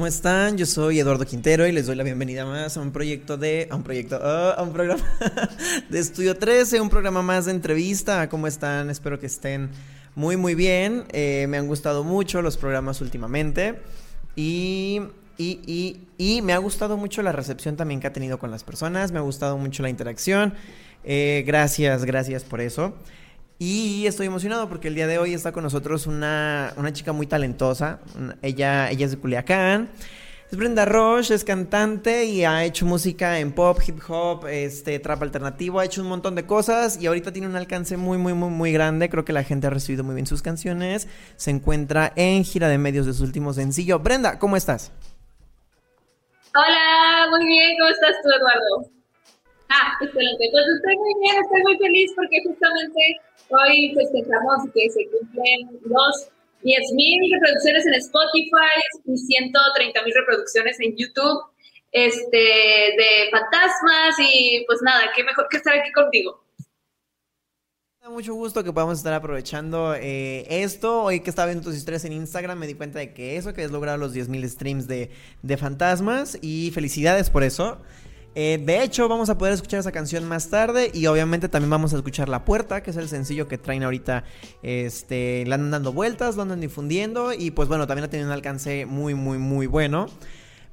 [0.00, 0.56] ¿cómo están?
[0.56, 3.68] Yo soy Eduardo Quintero y les doy la bienvenida más a un proyecto de.
[3.70, 4.18] a un proyecto.
[4.18, 5.04] oh, a un programa
[5.90, 8.26] de Estudio 13, un programa más de entrevista.
[8.30, 8.88] ¿Cómo están?
[8.88, 9.68] Espero que estén
[10.14, 11.04] muy, muy bien.
[11.12, 13.78] Eh, me han gustado mucho los programas últimamente.
[14.36, 15.02] Y.
[15.36, 18.64] Y, y, y me ha gustado mucho la recepción también que ha tenido con las
[18.64, 19.12] personas.
[19.12, 20.54] Me ha gustado mucho la interacción.
[21.04, 22.94] Eh, gracias, gracias por eso.
[23.62, 27.26] Y estoy emocionado porque el día de hoy está con nosotros una, una chica muy
[27.26, 28.00] talentosa.
[28.40, 29.90] Ella, ella es de Culiacán.
[30.50, 35.22] Es Brenda Roche, es cantante y ha hecho música en pop, hip hop, este, trap
[35.22, 38.48] alternativo, ha hecho un montón de cosas y ahorita tiene un alcance muy, muy, muy,
[38.48, 39.10] muy grande.
[39.10, 41.06] Creo que la gente ha recibido muy bien sus canciones.
[41.36, 43.98] Se encuentra en gira de medios de su último sencillo.
[43.98, 44.90] Brenda, ¿cómo estás?
[46.54, 48.99] Hola, muy bien, ¿cómo estás tú, Eduardo?
[49.70, 50.44] Ah, excelente.
[50.50, 53.00] Pues estoy muy bien, estoy muy feliz porque justamente
[53.48, 56.28] hoy festejamos que se cumplen los
[56.62, 61.44] 10.000 reproducciones en Spotify y 130.000 reproducciones en YouTube
[61.92, 66.42] este, de fantasmas y pues nada, qué mejor que estar aquí contigo.
[68.08, 71.04] Mucho gusto que podamos estar aprovechando eh, esto.
[71.04, 73.62] Hoy que estaba viendo tus historias en Instagram me di cuenta de que eso, que
[73.62, 75.10] has logrado los 10.000 streams de,
[75.42, 77.78] de fantasmas y felicidades por eso.
[78.34, 81.92] Eh, de hecho, vamos a poder escuchar esa canción más tarde y obviamente también vamos
[81.92, 84.24] a escuchar La Puerta, que es el sencillo que traen ahorita,
[84.62, 88.32] este, le andan dando vueltas, lo andan difundiendo y pues bueno, también ha tenido un
[88.32, 90.06] alcance muy, muy, muy bueno.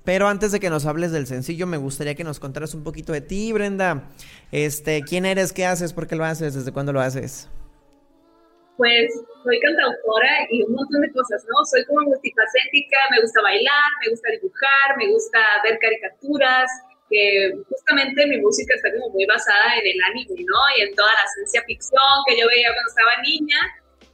[0.07, 3.11] Pero antes de que nos hables del sencillo, me gustaría que nos contaras un poquito
[3.11, 4.03] de ti, Brenda.
[4.53, 5.51] Este, ¿quién eres?
[5.51, 5.91] ¿Qué haces?
[5.91, 6.53] ¿Por qué lo haces?
[6.53, 7.49] ¿Desde cuándo lo haces?
[8.77, 9.11] Pues
[9.43, 11.65] soy cantautora y un montón de cosas, ¿no?
[11.65, 16.69] Soy como multifacética, me gusta bailar, me gusta dibujar, me gusta ver caricaturas,
[17.09, 20.59] que justamente mi música está como muy basada en el anime, ¿no?
[20.77, 23.59] Y en toda la ciencia ficción que yo veía cuando estaba niña,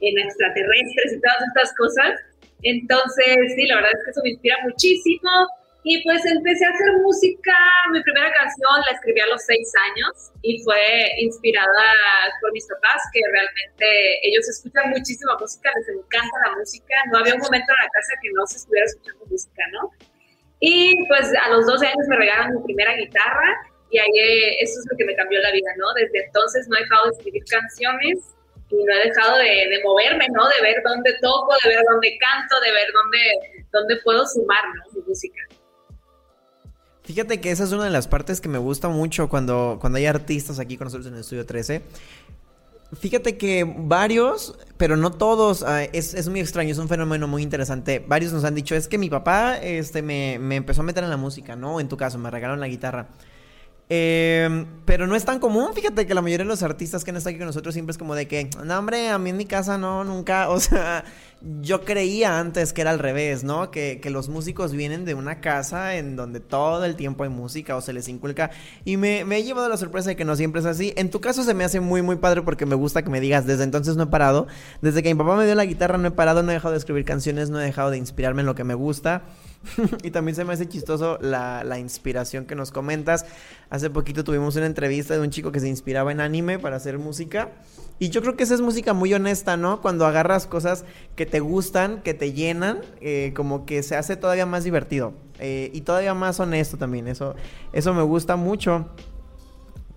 [0.00, 2.20] en extraterrestres y todas estas cosas.
[2.62, 5.30] Entonces, sí, la verdad es que eso me inspira muchísimo.
[5.86, 7.52] Y pues empecé a hacer música,
[7.92, 10.80] mi primera canción la escribí a los seis años y fue
[11.18, 11.84] inspirada
[12.40, 17.34] por mis papás, que realmente ellos escuchan muchísima música, les encanta la música, no había
[17.34, 19.90] un momento en la casa que no se estuviera escuchando música, ¿no?
[20.66, 24.80] Y pues a los 12 años me regalaron mi primera guitarra y ahí eh, eso
[24.80, 25.92] es lo que me cambió la vida, ¿no?
[25.92, 28.18] Desde entonces no he dejado de escribir canciones
[28.70, 30.48] y no he dejado de, de moverme, ¿no?
[30.48, 34.92] De ver dónde toco, de ver dónde canto, de ver dónde, dónde puedo sumar, ¿no?
[34.94, 35.42] Mi música.
[37.02, 40.06] Fíjate que esa es una de las partes que me gusta mucho cuando, cuando hay
[40.06, 41.82] artistas aquí con nosotros en el Estudio 13.
[42.98, 47.42] Fíjate que varios, pero no todos, ah, es, es muy extraño, es un fenómeno muy
[47.42, 48.04] interesante.
[48.06, 51.10] Varios nos han dicho, es que mi papá este, me, me empezó a meter en
[51.10, 51.80] la música, ¿no?
[51.80, 53.08] En tu caso, me regalaron la guitarra.
[53.90, 57.18] Eh, pero no es tan común, fíjate que la mayoría de los artistas que han
[57.18, 59.44] estado aquí con nosotros siempre es como de que, no hombre, a mí en mi
[59.44, 61.04] casa no, nunca, o sea,
[61.60, 63.70] yo creía antes que era al revés, ¿no?
[63.70, 67.76] Que, que los músicos vienen de una casa en donde todo el tiempo hay música
[67.76, 68.50] o se les inculca
[68.86, 70.94] y me, me he llevado la sorpresa de que no siempre es así.
[70.96, 73.46] En tu caso se me hace muy, muy padre porque me gusta que me digas,
[73.46, 74.46] desde entonces no he parado,
[74.80, 76.78] desde que mi papá me dio la guitarra no he parado, no he dejado de
[76.78, 79.24] escribir canciones, no he dejado de inspirarme en lo que me gusta.
[80.02, 83.26] y también se me hace chistoso la, la, inspiración que nos comentas.
[83.70, 86.98] Hace poquito tuvimos una entrevista de un chico que se inspiraba en anime para hacer
[86.98, 87.52] música.
[87.98, 89.80] Y yo creo que esa es música muy honesta, ¿no?
[89.80, 90.84] Cuando agarras cosas
[91.16, 95.14] que te gustan, que te llenan, eh, como que se hace todavía más divertido.
[95.38, 97.08] Eh, y todavía más honesto también.
[97.08, 97.34] Eso,
[97.72, 98.88] eso me gusta mucho.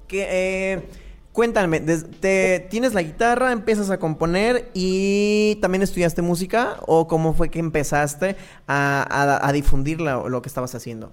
[0.07, 0.28] Que...
[0.73, 1.06] Eh,
[1.38, 7.52] Cuéntame, te, ¿tienes la guitarra, empiezas a componer y también estudiaste música o cómo fue
[7.52, 8.36] que empezaste
[8.68, 11.11] a, difundir lo, lo, que estabas haciendo?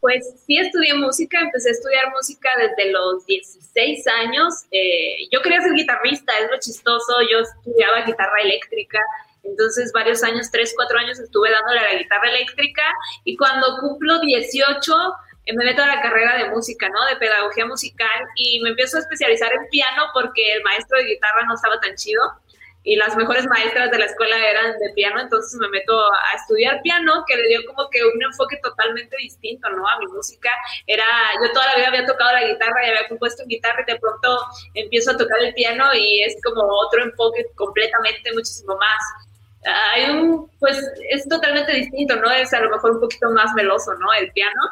[0.00, 4.64] Pues sí estudié música, empecé a estudiar música desde los 16 años.
[4.72, 8.98] Eh, yo quería ser guitarrista, es lo chistoso, yo estudiaba guitarra eléctrica,
[9.44, 12.82] entonces varios años, 3, 4 años estuve dándole a la guitarra eléctrica
[13.22, 14.94] y cuando cumplo 18
[15.54, 17.04] me meto a la carrera de música, ¿no?
[17.06, 21.44] De pedagogía musical y me empiezo a especializar en piano porque el maestro de guitarra
[21.46, 22.20] no estaba tan chido
[22.86, 26.80] y las mejores maestras de la escuela eran de piano, entonces me meto a estudiar
[26.82, 29.88] piano, que le dio como que un enfoque totalmente distinto, ¿no?
[29.88, 30.50] A mi música.
[30.86, 31.04] Era,
[31.42, 33.98] yo toda la vida había tocado la guitarra y había compuesto en guitarra y de
[33.98, 34.38] pronto
[34.74, 39.02] empiezo a tocar el piano y es como otro enfoque completamente muchísimo más.
[39.92, 42.30] Hay un, pues es totalmente distinto, ¿no?
[42.30, 44.12] Es a lo mejor un poquito más meloso, ¿no?
[44.12, 44.62] El piano.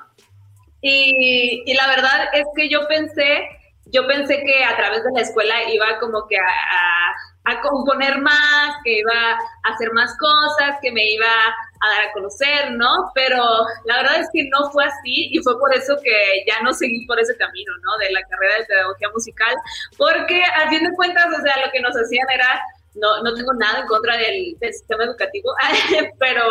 [0.86, 3.48] Y, y la verdad es que yo pensé,
[3.86, 7.14] yo pensé que a través de la escuela iba como que a
[7.44, 12.12] a componer más, que iba a hacer más cosas, que me iba a dar a
[12.12, 13.10] conocer, ¿no?
[13.14, 13.38] Pero
[13.84, 17.06] la verdad es que no fue así y fue por eso que ya no seguí
[17.06, 17.98] por ese camino, ¿no?
[17.98, 19.54] De la carrera de pedagogía musical,
[19.98, 22.60] porque al fin de cuentas, o sea, lo que nos hacían era,
[22.94, 25.52] no, no tengo nada en contra del, sistema educativo,
[26.18, 26.46] pero,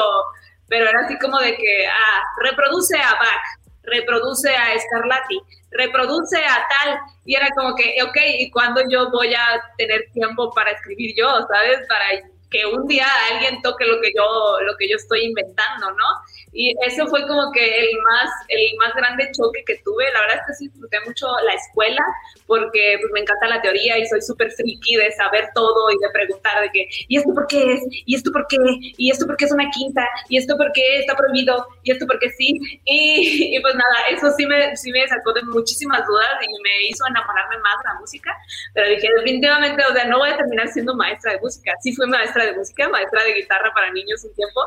[0.68, 5.41] pero era así como de que, ah, reproduce a Bach, reproduce a Scarlatti,
[5.71, 7.00] reproduce a tal.
[7.25, 11.27] Y era como que, ok, ¿y cuándo yo voy a tener tiempo para escribir yo,
[11.47, 11.88] sabes?
[11.88, 16.06] Para que un día alguien toque lo que yo, lo que yo estoy inventando, ¿no?
[16.54, 20.06] Y eso fue como que el más, el más grande choque que tuve.
[20.14, 22.04] La verdad es que sí disfruté mucho la escuela
[22.46, 26.10] porque pues, me encanta la teoría y soy súper friki de saber todo y de
[26.14, 27.82] preguntar de que, ¿y esto por qué es?
[28.06, 28.58] ¿Y esto por qué?
[28.98, 30.08] ¿Y esto por qué es una quinta?
[30.30, 31.66] ¿Y esto por qué está prohibido?
[31.82, 32.60] ¿Y esto por qué sí?
[32.86, 37.06] Y, pues nada, eso sí me, sí me sacó de muchísimas dudas y me hizo
[37.08, 38.32] enamorarme más de la música.
[38.74, 41.74] Pero dije, definitivamente, o sea, no voy a terminar siendo maestra de música.
[41.82, 44.62] Sí fui maestra de música, maestra de guitarra para niños un tiempo,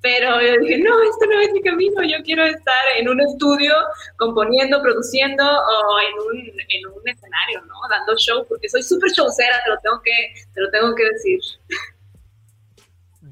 [0.00, 3.74] pero yo dije, no, esto no es mi camino, yo quiero estar en un estudio
[4.16, 7.74] componiendo, produciendo o en un, en un escenario, ¿no?
[7.90, 11.40] Dando show, porque soy súper showcera, te lo tengo que, te lo tengo que decir.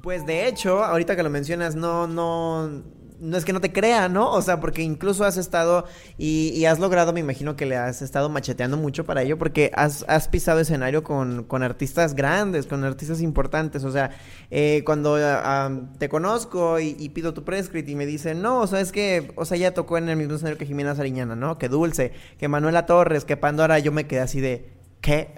[0.01, 2.83] Pues de hecho, ahorita que lo mencionas, no, no,
[3.21, 4.31] no es que no te crea, ¿no?
[4.31, 5.85] O sea, porque incluso has estado
[6.17, 10.03] y, has logrado, me imagino que le has estado macheteando mucho para ello, porque has,
[10.29, 13.83] pisado escenario con, artistas grandes, con artistas importantes.
[13.83, 14.09] O sea,
[14.49, 15.69] eh, cuando ah,
[15.99, 19.45] te conozco y, pido tu prescript y me dicen, no, o sea, es que, o
[19.45, 21.57] sea, ya tocó en el mismo escenario que Jimena Sariñana, ¿no?
[21.59, 25.33] Que Dulce, que Manuela Torres, que Pandora, yo me quedé así de ¿Qué?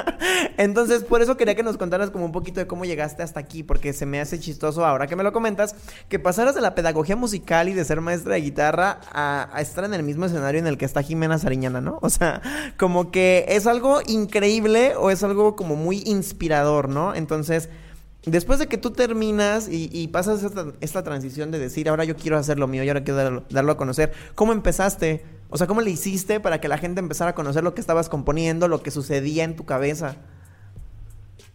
[0.56, 3.62] Entonces, por eso quería que nos contaras como un poquito de cómo llegaste hasta aquí,
[3.62, 5.76] porque se me hace chistoso ahora que me lo comentas,
[6.08, 9.92] que pasaras de la pedagogía musical y de ser maestra de guitarra a, estar en
[9.92, 11.98] el mismo escenario en el que está Jimena Sariñana, ¿no?
[12.00, 12.40] O sea,
[12.78, 17.14] como que es algo increíble o es algo como muy inspirador, ¿no?
[17.14, 17.68] Entonces,
[18.24, 20.42] después de que tú terminas y, pasas
[20.80, 23.76] esta, transición de decir, ahora yo quiero hacer lo mío y ahora quiero darlo a
[23.76, 25.24] conocer, ¿cómo empezaste?
[25.54, 28.08] O sea, ¿cómo le hiciste para que la gente empezara a conocer lo que estabas
[28.08, 30.16] componiendo, lo que sucedía en tu cabeza?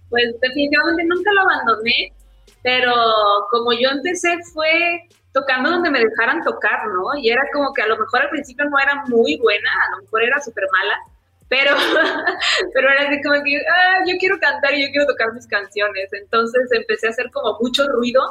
[0.10, 2.13] Pues definitivamente nunca lo abandoné,
[2.63, 2.94] pero
[3.51, 5.01] como yo empecé fue
[5.34, 7.19] tocando donde me dejaran tocar, ¿no?
[7.22, 10.04] Y era como que a lo mejor al principio no era muy buena, a lo
[10.04, 10.98] mejor era súper mala,
[11.50, 11.75] pero,
[12.74, 16.07] pero era así como que, ah, yo quiero cantar y yo quiero tocar mis canciones.
[16.13, 18.22] Entonces empecé a hacer como mucho ruido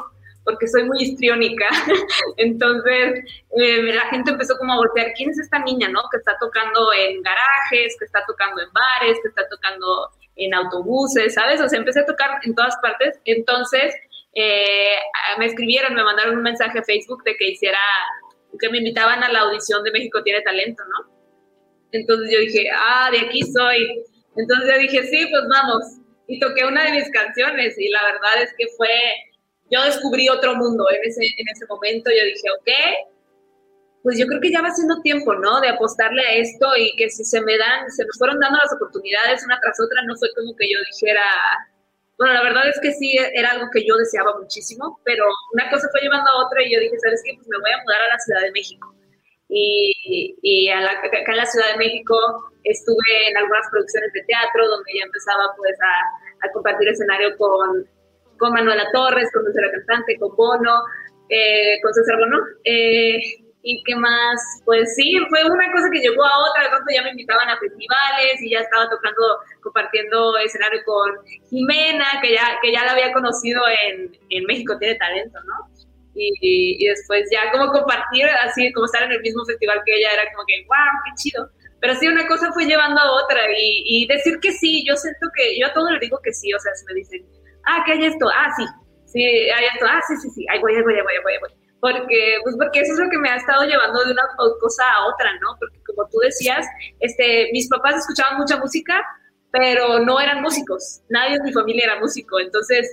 [0.49, 1.67] porque soy muy histriónica.
[2.37, 3.23] Entonces,
[3.55, 6.01] eh, la gente empezó como a voltear, ¿quién es esta niña, no?
[6.11, 11.35] Que está tocando en garajes, que está tocando en bares, que está tocando en autobuses,
[11.35, 11.61] ¿sabes?
[11.61, 13.19] O sea, empecé a tocar en todas partes.
[13.25, 13.93] Entonces,
[14.33, 14.95] eh,
[15.37, 17.79] me escribieron, me mandaron un mensaje a Facebook de que hiciera,
[18.59, 21.11] que me invitaban a la audición de México Tiene Talento, ¿no?
[21.91, 24.03] Entonces yo dije, ah, de aquí soy.
[24.35, 25.83] Entonces yo dije, sí, pues vamos.
[26.27, 28.89] Y toqué una de mis canciones y la verdad es que fue
[29.71, 32.09] yo descubrí otro mundo en ese, en ese momento.
[32.09, 32.69] Yo dije, ok,
[34.03, 35.59] pues yo creo que ya va siendo tiempo, ¿no?
[35.61, 38.73] De apostarle a esto y que si se me dan, se me fueron dando las
[38.73, 41.23] oportunidades una tras otra, no fue como que yo dijera,
[42.17, 45.87] bueno, la verdad es que sí, era algo que yo deseaba muchísimo, pero una cosa
[45.91, 47.33] fue llevando a otra y yo dije, ¿sabes qué?
[47.35, 48.95] Pues me voy a mudar a la Ciudad de México.
[49.49, 52.15] Y, y acá en la Ciudad de México
[52.63, 57.87] estuve en algunas producciones de teatro donde ya empezaba pues a, a compartir escenario con
[58.39, 60.81] con Manuela Torres, con nuestra cantante, con Bono,
[61.29, 62.39] eh, con César Bono.
[62.63, 63.19] Eh,
[63.61, 64.39] ¿Y qué más?
[64.63, 67.59] Pues sí, fue una cosa que llegó a otra, de pronto ya me invitaban a
[67.59, 69.21] festivales y ya estaba tocando,
[69.61, 71.11] compartiendo escenario con
[71.49, 75.69] Jimena, que ya, que ya la había conocido en, en México Tiene Talento, ¿no?
[76.15, 80.13] Y, y, después ya como compartir, así como estar en el mismo festival que ella,
[80.13, 81.49] era como que, wow, qué chido.
[81.79, 85.27] Pero sí, una cosa fue llevando a otra y, y decir que sí, yo siento
[85.35, 87.25] que, yo a todo le digo que sí, o sea, si me dicen,
[87.69, 88.27] ah, ¿qué hay esto?
[88.29, 88.65] Ah, sí,
[89.05, 91.33] sí, hay esto, ah, sí, sí, sí, ahí voy, ahí voy, ahí voy, ahí voy,
[91.41, 91.49] voy.
[91.81, 94.23] Porque, pues porque eso es lo que me ha estado llevando de una
[94.59, 95.55] cosa a otra, ¿no?
[95.59, 96.65] Porque como tú decías,
[96.99, 99.01] este, mis papás escuchaban mucha música,
[99.51, 102.87] pero no eran músicos, nadie en mi familia era músico, entonces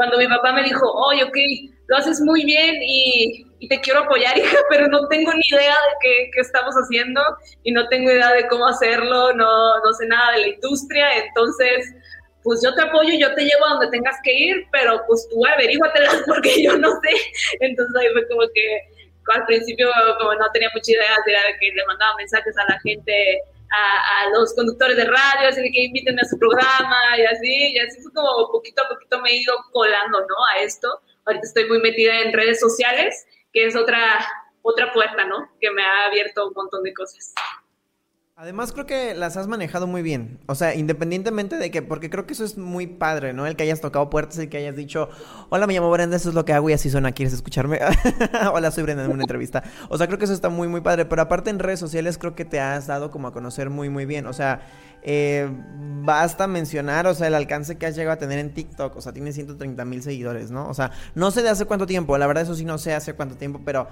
[0.00, 1.36] cuando mi papá me dijo, oye, ok,
[1.88, 5.74] lo haces muy bien y, y, te quiero apoyar, hija, pero no tengo ni idea
[5.74, 7.20] de qué, qué, estamos haciendo
[7.64, 11.94] y no tengo idea de cómo hacerlo, no, no sé nada de la industria, entonces
[12.42, 15.44] pues yo te apoyo, yo te llevo a donde tengas que ir, pero pues tú
[15.46, 17.10] averíguatelas porque yo no sé.
[17.60, 18.80] Entonces ahí fue como que
[19.34, 22.80] al principio como no tenía mucha idea, era de que le mandaba mensajes a la
[22.80, 27.24] gente, a, a, los conductores de radio, así de que inviten a su programa y
[27.24, 30.36] así, y así fue como poquito a poquito me he ido colando, ¿no?
[30.52, 30.88] A esto.
[31.26, 34.18] Ahorita estoy muy metida en redes sociales, que es otra
[34.62, 35.50] otra puerta, ¿no?
[35.60, 37.32] Que me ha abierto un montón de cosas.
[38.40, 42.24] Además creo que las has manejado muy bien, o sea, independientemente de que, porque creo
[42.24, 43.46] que eso es muy padre, ¿no?
[43.46, 45.10] El que hayas tocado puertas, el que hayas dicho,
[45.50, 47.80] hola, me llamo Brenda, eso es lo que hago y así suena, ¿quieres escucharme?
[48.54, 49.62] hola, soy Brenda en una entrevista.
[49.90, 52.34] O sea, creo que eso está muy, muy padre, pero aparte en redes sociales creo
[52.34, 54.62] que te has dado como a conocer muy, muy bien, o sea,
[55.02, 55.46] eh,
[56.02, 59.12] basta mencionar, o sea, el alcance que has llegado a tener en TikTok, o sea,
[59.12, 60.66] tiene 130 mil seguidores, ¿no?
[60.66, 63.12] O sea, no sé de hace cuánto tiempo, la verdad eso sí no sé hace
[63.12, 63.86] cuánto tiempo, pero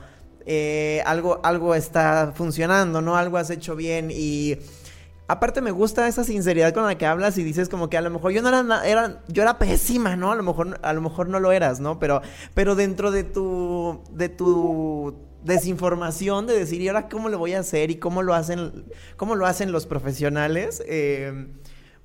[0.46, 3.16] eh, algo, algo está funcionando, ¿no?
[3.16, 4.56] Algo has hecho bien y...
[5.30, 8.08] Aparte me gusta esa sinceridad con la que hablas y dices como que a lo
[8.08, 10.32] mejor yo no era, era yo era pésima, ¿no?
[10.32, 11.98] A lo mejor a lo mejor no lo eras, ¿no?
[11.98, 12.22] Pero
[12.54, 17.60] pero dentro de tu de tu desinformación de decir, ¿y ahora cómo lo voy a
[17.60, 18.86] hacer y cómo lo hacen
[19.18, 20.82] cómo lo hacen los profesionales?
[20.86, 21.48] Eh,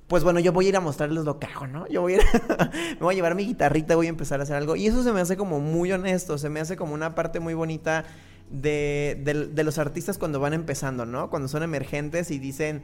[0.06, 1.86] pues bueno, yo voy a ir a mostrarles lo que hago, ¿no?
[1.88, 2.22] Yo voy a ir,
[2.98, 4.76] me voy a llevar mi guitarrita, voy a empezar a hacer algo.
[4.76, 7.54] Y eso se me hace como muy honesto, se me hace como una parte muy
[7.54, 8.04] bonita
[8.50, 11.30] de, los artistas cuando van empezando, ¿no?
[11.30, 12.82] Cuando son emergentes y dicen,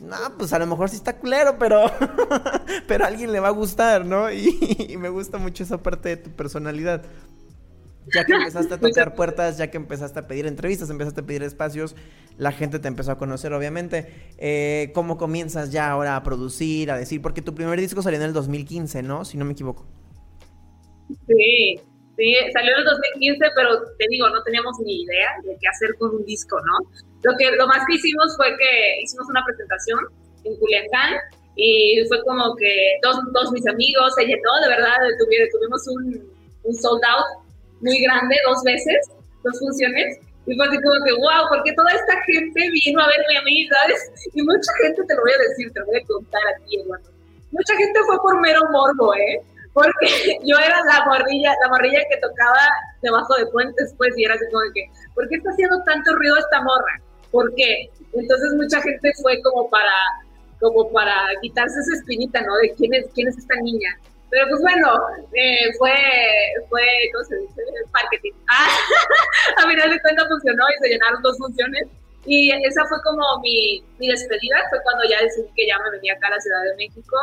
[0.00, 1.90] no, pues a lo mejor sí está culero, pero,
[2.88, 4.30] pero a alguien le va a gustar, ¿no?
[4.32, 7.02] Y, me gusta mucho esa parte de tu personalidad.
[8.14, 11.42] Ya que empezaste a tocar puertas, ya que empezaste a pedir entrevistas, empezaste a pedir
[11.42, 11.96] espacios,
[12.38, 14.32] la gente te empezó a conocer, obviamente.
[14.38, 17.22] Eh, ¿Cómo comienzas ya ahora a producir, a decir?
[17.22, 19.24] Porque tu primer disco salió en el 2015, ¿no?
[19.24, 19.86] Si no me equivoco.
[21.26, 21.80] Sí,
[22.20, 25.88] Sí, salió en el 2015, pero te digo, no teníamos ni idea de qué hacer
[25.98, 26.90] con un disco, ¿no?
[27.22, 30.00] Lo, que, lo más que hicimos fue que hicimos una presentación
[30.44, 31.14] en Culiacán
[31.56, 34.96] y fue como que todos, todos mis amigos se llenó, de verdad,
[35.50, 36.30] tuvimos un,
[36.64, 37.48] un sold out
[37.80, 39.10] muy grande dos veces,
[39.42, 40.18] dos funciones.
[40.46, 43.68] Y fue así como que, wow, porque toda esta gente vino a verme a mí,
[43.68, 44.10] ¿sabes?
[44.34, 47.10] Y mucha gente, te lo voy a decir, te lo voy a contar aquí, Eduardo.
[47.52, 49.42] Mucha gente fue por mero morbo, ¿eh?
[49.72, 50.06] porque
[50.44, 52.60] yo era la morrilla, la morrilla que tocaba
[53.02, 56.36] debajo de puentes, pues, y era así como que, ¿por qué está haciendo tanto ruido
[56.36, 57.00] esta morra?
[57.30, 57.88] ¿Por qué?
[58.12, 59.94] Entonces mucha gente fue como para,
[60.60, 62.56] como para quitarse esa espinita, ¿no?
[62.56, 63.98] De quién es, quién es esta niña.
[64.30, 64.88] Pero pues bueno,
[65.34, 65.94] eh, fue,
[66.68, 67.62] fue, ¿cómo se dice?
[67.92, 68.32] Marketing.
[69.56, 71.88] a final de cuentas funcionó y se llenaron dos funciones.
[72.26, 76.14] Y esa fue como mi, mi despedida, fue cuando ya decidí que ya me venía
[76.14, 77.16] acá a la Ciudad de México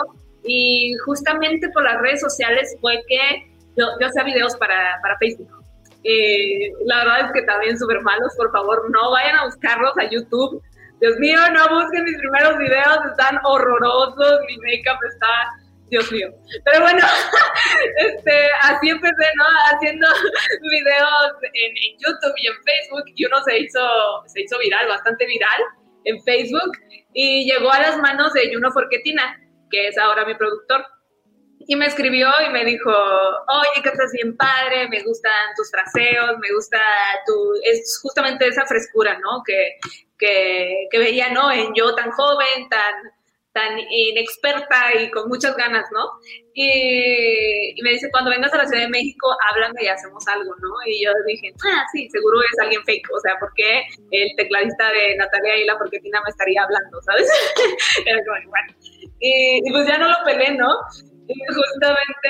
[0.44, 5.50] y justamente por las redes sociales fue que yo, yo hacía videos para, para Facebook.
[6.04, 10.10] Eh, la verdad es que también súper malos, por favor, no vayan a buscarlos a
[10.10, 10.62] YouTube.
[11.00, 15.52] Dios mío, no busquen mis primeros videos, están horrorosos, mi make-up está,
[15.90, 16.30] Dios mío.
[16.66, 17.00] Pero bueno,
[17.98, 19.46] este, así empecé, ¿no?
[19.74, 20.08] Haciendo
[20.72, 25.62] videos en, YouTube y en Facebook y uno se hizo, se hizo viral, bastante viral
[26.04, 26.72] en Facebook
[27.14, 29.38] y llegó a las manos de Juno Forquetina
[29.70, 30.86] que es ahora mi productor.
[31.70, 36.38] Y me escribió y me dijo, oye, que estás bien padre, me gustan tus fraseos,
[36.40, 36.80] me gusta
[37.26, 37.54] tu...
[37.64, 39.44] Es justamente esa frescura, ¿no?
[39.46, 39.78] Que,
[40.18, 41.52] que, que veía, ¿no?
[41.52, 43.12] En yo tan joven, tan,
[43.58, 46.06] tan inexperta y con muchas ganas, ¿no?
[46.54, 50.70] Y, me dice, cuando vengas a la Ciudad de México, háblame y hacemos algo, ¿no?
[50.86, 54.92] Y yo dije, ah, sí, seguro es alguien fake, o sea, ¿por qué el tecladista
[54.92, 57.28] de Natalia y la Porquetina me estaría hablando, ¿sabes?
[58.06, 58.74] Era como, bueno,
[59.20, 60.70] y, pues ya no lo pelé, ¿no?
[61.30, 62.30] Y justamente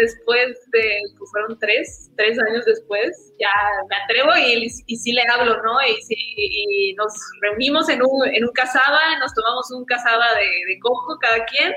[0.00, 3.50] después de, pues fueron tres, tres años después, ya
[3.88, 5.80] me atrevo y, y sí le hablo, ¿no?
[5.82, 10.74] Y, sí, y nos reunimos en un, en un casaba, nos tomamos un casaba de,
[10.74, 11.72] de coco cada quien.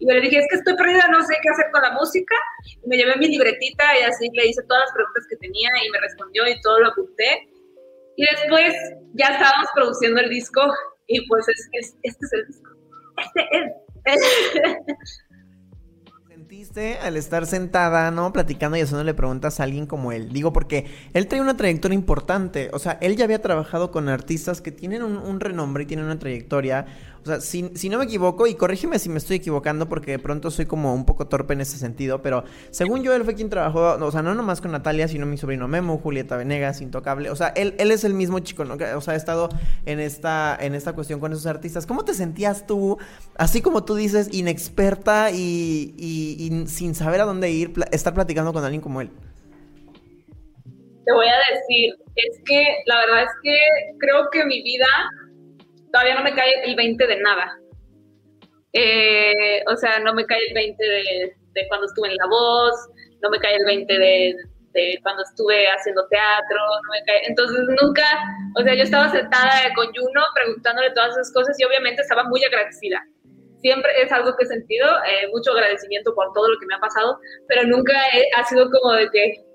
[0.00, 2.34] Y le dije, es que estoy perdida, no sé qué hacer con la música.
[2.82, 5.90] Y me llevé mi libretita y así le hice todas las preguntas que tenía y
[5.90, 7.48] me respondió y todo lo apunté.
[8.16, 8.74] Y después
[9.14, 10.62] ya estábamos produciendo el disco
[11.06, 12.70] y pues es, es, este es el disco.
[13.18, 13.48] Este
[14.04, 14.22] es
[16.48, 18.32] ¿Sentiste al estar sentada, no?
[18.32, 20.32] Platicando y haciéndole preguntas a alguien como él.
[20.32, 22.70] Digo, porque él trae una trayectoria importante.
[22.72, 26.18] O sea, él ya había trabajado con artistas que tienen un renombre y tienen una
[26.18, 26.86] trayectoria.
[27.22, 30.18] O sea, si, si, no me equivoco, y corrígeme si me estoy equivocando, porque de
[30.18, 33.50] pronto soy como un poco torpe en ese sentido, pero según yo, él fue quien
[33.50, 37.30] trabajó, o sea, no nomás con Natalia, sino mi sobrino Memo, Julieta Venegas, Intocable.
[37.30, 38.76] O sea, él, él es el mismo chico, ¿no?
[38.96, 39.48] O sea, ha estado
[39.86, 41.86] en esta, en esta cuestión con esos artistas.
[41.86, 42.98] ¿Cómo te sentías tú,
[43.36, 48.64] así como tú dices, inexperta y, y sin saber a dónde ir, estar platicando con
[48.64, 49.10] alguien como él?
[51.08, 53.56] Te voy a decir, es que la verdad es que
[53.98, 54.86] creo que mi vida
[55.92, 57.58] todavía no me cae el 20 de nada.
[58.72, 61.36] Eh, o sea, no me cae el 20 de,
[61.68, 62.74] cuando estuve en La Voz,
[63.22, 64.36] no me cae el 20 de,
[65.02, 67.26] cuando estuve haciendo teatro, no me cae.
[67.26, 68.04] Entonces nunca,
[68.56, 72.44] o sea, yo estaba sentada con Juno preguntándole todas esas cosas y obviamente estaba muy
[72.44, 73.02] agradecida.
[73.60, 76.78] Siempre es algo que he sentido, eh, mucho agradecimiento por todo lo que me ha
[76.80, 77.18] pasado,
[77.48, 77.92] pero nunca
[78.36, 79.47] ha sido como de que,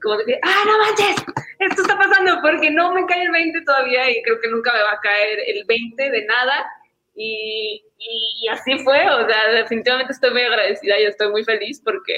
[0.00, 1.16] como de que, ah, no manches,
[1.58, 4.82] esto está pasando porque no me cae el 20 todavía y creo que nunca me
[4.82, 6.66] va a caer el 20 de nada.
[7.14, 12.14] Y, y, así fue, o sea, definitivamente estoy muy agradecida y estoy muy feliz porque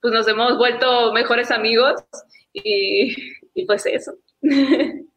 [0.00, 2.02] pues nos hemos vuelto mejores amigos
[2.52, 3.14] y,
[3.54, 4.12] y pues eso.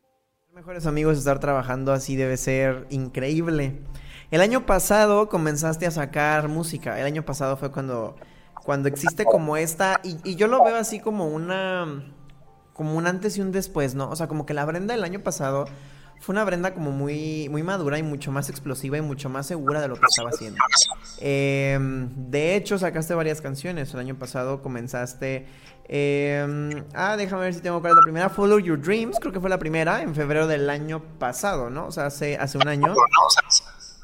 [0.53, 3.73] Mejores amigos, estar trabajando así debe ser increíble.
[4.31, 6.97] El año pasado comenzaste a sacar música.
[6.97, 8.15] El año pasado fue cuando,
[8.65, 12.03] cuando existe como esta, y, y yo lo veo así como una,
[12.73, 14.09] como un antes y un después, ¿no?
[14.09, 15.65] O sea, como que la Brenda del año pasado
[16.19, 19.81] fue una Brenda como muy, muy madura y mucho más explosiva y mucho más segura
[19.81, 20.57] de lo que estaba haciendo.
[21.19, 23.93] Em, de hecho, sacaste varias canciones.
[23.93, 25.45] El año pasado comenzaste.
[25.87, 28.29] Em, ah, déjame ver si tengo cuál es la primera.
[28.29, 31.85] Follow Your Dreams, creo que fue la primera, en febrero del año pasado, ¿no?
[31.87, 32.95] O sea, hace, hace un año.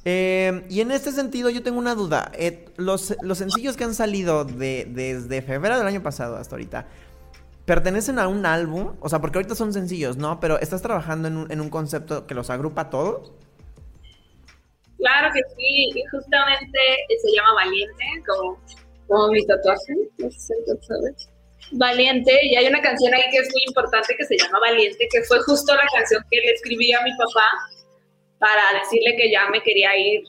[0.03, 2.31] Em, y en este sentido, yo tengo una duda.
[2.36, 6.88] Eh, los, los, sencillos que han salido de, desde febrero del año pasado hasta ahorita,
[7.65, 10.39] pertenecen a un álbum, o sea, porque ahorita son sencillos, ¿no?
[10.39, 13.31] Pero estás trabajando en un, en un concepto que los agrupa a todos.
[14.98, 16.79] Claro que sí, y justamente
[17.22, 18.60] se llama Valiente, como,
[19.08, 21.29] como mi tatuaje, no sé si sabes.
[21.74, 25.24] Valiente, y hay una canción ahí que es muy importante que se llama Valiente, que
[25.24, 27.48] fue justo la canción que le escribí a mi papá
[28.41, 30.24] para decirle que ya me quería ir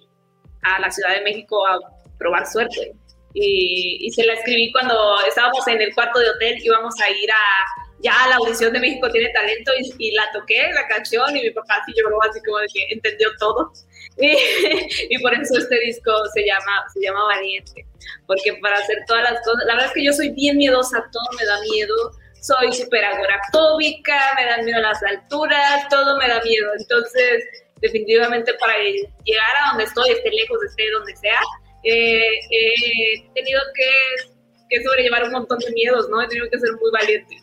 [0.63, 1.81] a la Ciudad de México a
[2.19, 2.93] probar suerte.
[3.35, 4.95] Y, se la escribí cuando
[5.27, 9.09] estábamos en el cuarto de hotel, íbamos a ir a ya la audición de México
[9.11, 12.67] tiene talento y, la toqué, la canción, y mi papá así lloró, así como de
[12.73, 13.73] que entendió todo.
[14.19, 17.87] Y, por eso este disco se llama, se llama Valiente,
[18.27, 21.25] porque para hacer todas las cosas, la verdad es que yo soy bien miedosa, todo
[21.39, 21.95] me da miedo,
[22.43, 27.45] soy súper agorafóbica, me dan miedo las alturas, todo me da miedo, entonces
[27.83, 31.41] definitivamente para llegar a donde estoy, esté lejos, esté donde sea,
[31.83, 36.23] he tenido que, sobrellevar un montón de miedos, ¿no?
[36.23, 37.37] He tenido que ser muy valiente.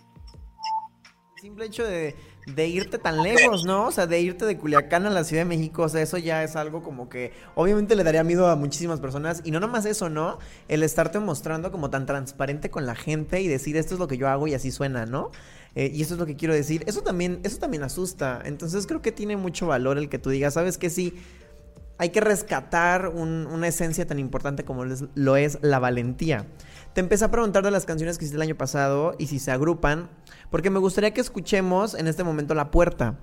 [1.36, 2.16] El simple hecho de,
[2.68, 3.88] irte tan lejos, ¿no?
[3.88, 6.44] O sea, de irte de Culiacán a la Ciudad de México, o sea, eso ya
[6.44, 9.42] es algo como que obviamente le daría miedo a muchísimas personas.
[9.46, 10.40] Y no nomás eso, ¿no?
[10.68, 14.18] El estarte mostrando como tan transparente con la gente y decir esto es lo que
[14.18, 15.32] yo hago y así suena, ¿no?
[15.76, 16.84] Eh, y eso es lo que quiero decir.
[16.88, 18.42] Eso también, eso también asusta.
[18.46, 20.90] Entonces creo que tiene mucho valor el que tú digas, ¿sabes qué?
[20.90, 21.14] Sí
[22.00, 26.46] hay que rescatar una esencia tan importante como lo es la valentía.
[26.94, 29.52] Te empecé a preguntar de las canciones que hiciste el año pasado y si se
[29.52, 30.10] agrupan,
[30.50, 33.20] porque me gustaría que escuchemos en este momento La Puerta.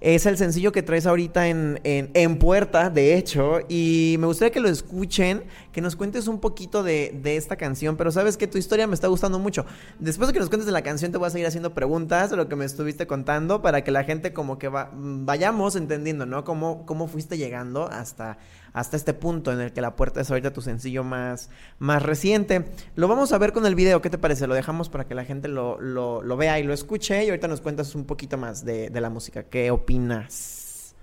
[0.00, 4.60] Es el sencillo que traes ahorita en, en, puerta, de hecho, y me gustaría que
[4.60, 8.58] lo escuchen, que nos cuentes un poquito de, de, esta canción, pero sabes que tu
[8.58, 9.66] historia me está gustando mucho.
[9.98, 12.36] Después de que nos cuentes de la canción, te voy a seguir haciendo preguntas de
[12.36, 16.44] lo que me estuviste contando para que la gente como que vayamos entendiendo, ¿no?
[16.44, 18.38] Cómo, cómo fuiste llegando hasta,
[18.72, 22.64] hasta este punto en el que la puerta es ahorita tu sencillo más, más reciente.
[22.94, 24.46] Lo vamos a ver con el video, ¿qué te parece?
[24.46, 27.60] Lo dejamos para que la gente lo, lo, vea y lo escuche y ahorita nos
[27.60, 29.44] cuentas un poquito más de, de la música.
[29.44, 30.94] ¿Qué opinas?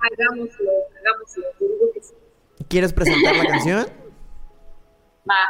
[0.00, 1.44] Hagámoslo, hagámoslo,
[2.68, 3.86] ¿Quieres presentar la canción?
[5.28, 5.48] Va,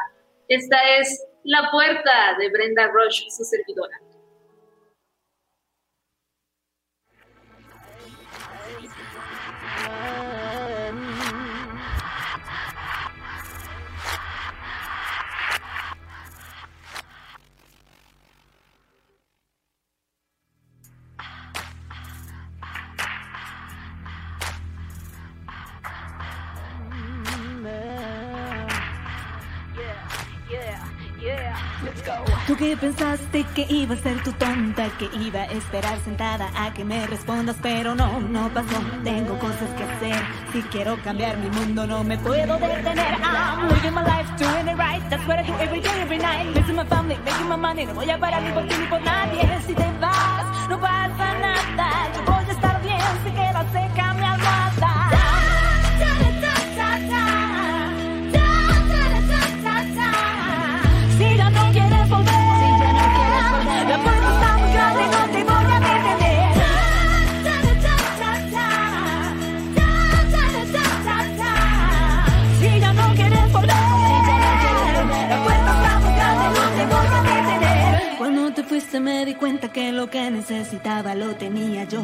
[0.48, 4.03] esta es La Puerta de Brenda Rush, su servidora.
[32.46, 36.72] Tú que pensaste que iba a ser tu tonta, que iba a esperar sentada a
[36.74, 38.80] que me respondas, pero no, no pasó.
[39.02, 40.22] Tengo cosas que hacer.
[40.52, 43.18] Si quiero cambiar mi mundo, no me puedo detener.
[43.22, 45.02] I'm living my life, doing it right.
[45.08, 46.54] That's what I do every day, every night.
[46.54, 47.86] Missing my family, making my money.
[47.86, 49.60] No voy a parar ni por ti ni por nadie.
[49.66, 51.03] Si te vas, no pasa
[78.94, 82.02] fuiste me di cuenta que lo que necesitaba lo tenía yo.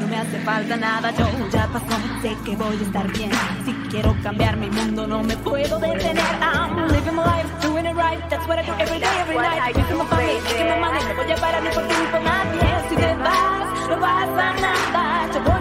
[0.00, 3.30] No me hace falta nada, yo ya pasó, sé que voy a estar bien.
[3.64, 6.22] Si quiero cambiar mi mundo no me puedo detener.
[6.40, 9.76] I'm living my life, doing it right, that's what I do every day, every night.
[9.76, 12.22] Making my family, making my money, no voy a parar ni por ti ni por
[12.22, 12.88] nadie.
[12.88, 15.51] Si te vas, no pasa nada, yo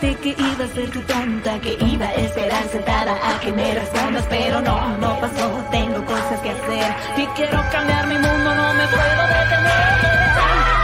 [0.00, 1.58] pensaste que iba a ser tu tonta?
[1.60, 5.64] Que iba a esperar sentada a que me respondas, pero no, no pasó.
[5.70, 10.75] Tengo cosas que hacer y quiero cambiar mi mundo, no me puedo detener.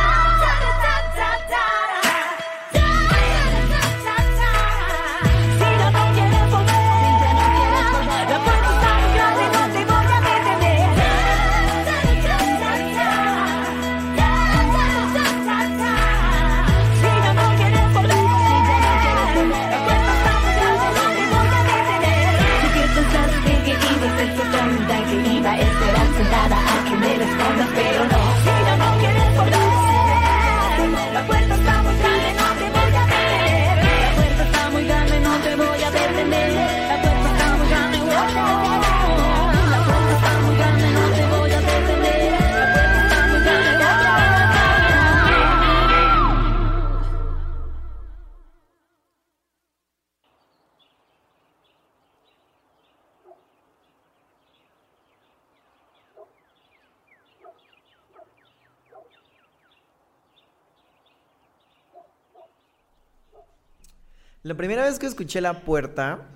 [64.73, 66.31] Primera vez que escuché la puerta,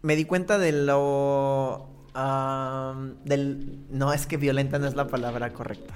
[0.00, 1.86] me di cuenta de lo...
[3.24, 3.84] del...
[3.90, 5.94] No, es que violenta no es la palabra correcta.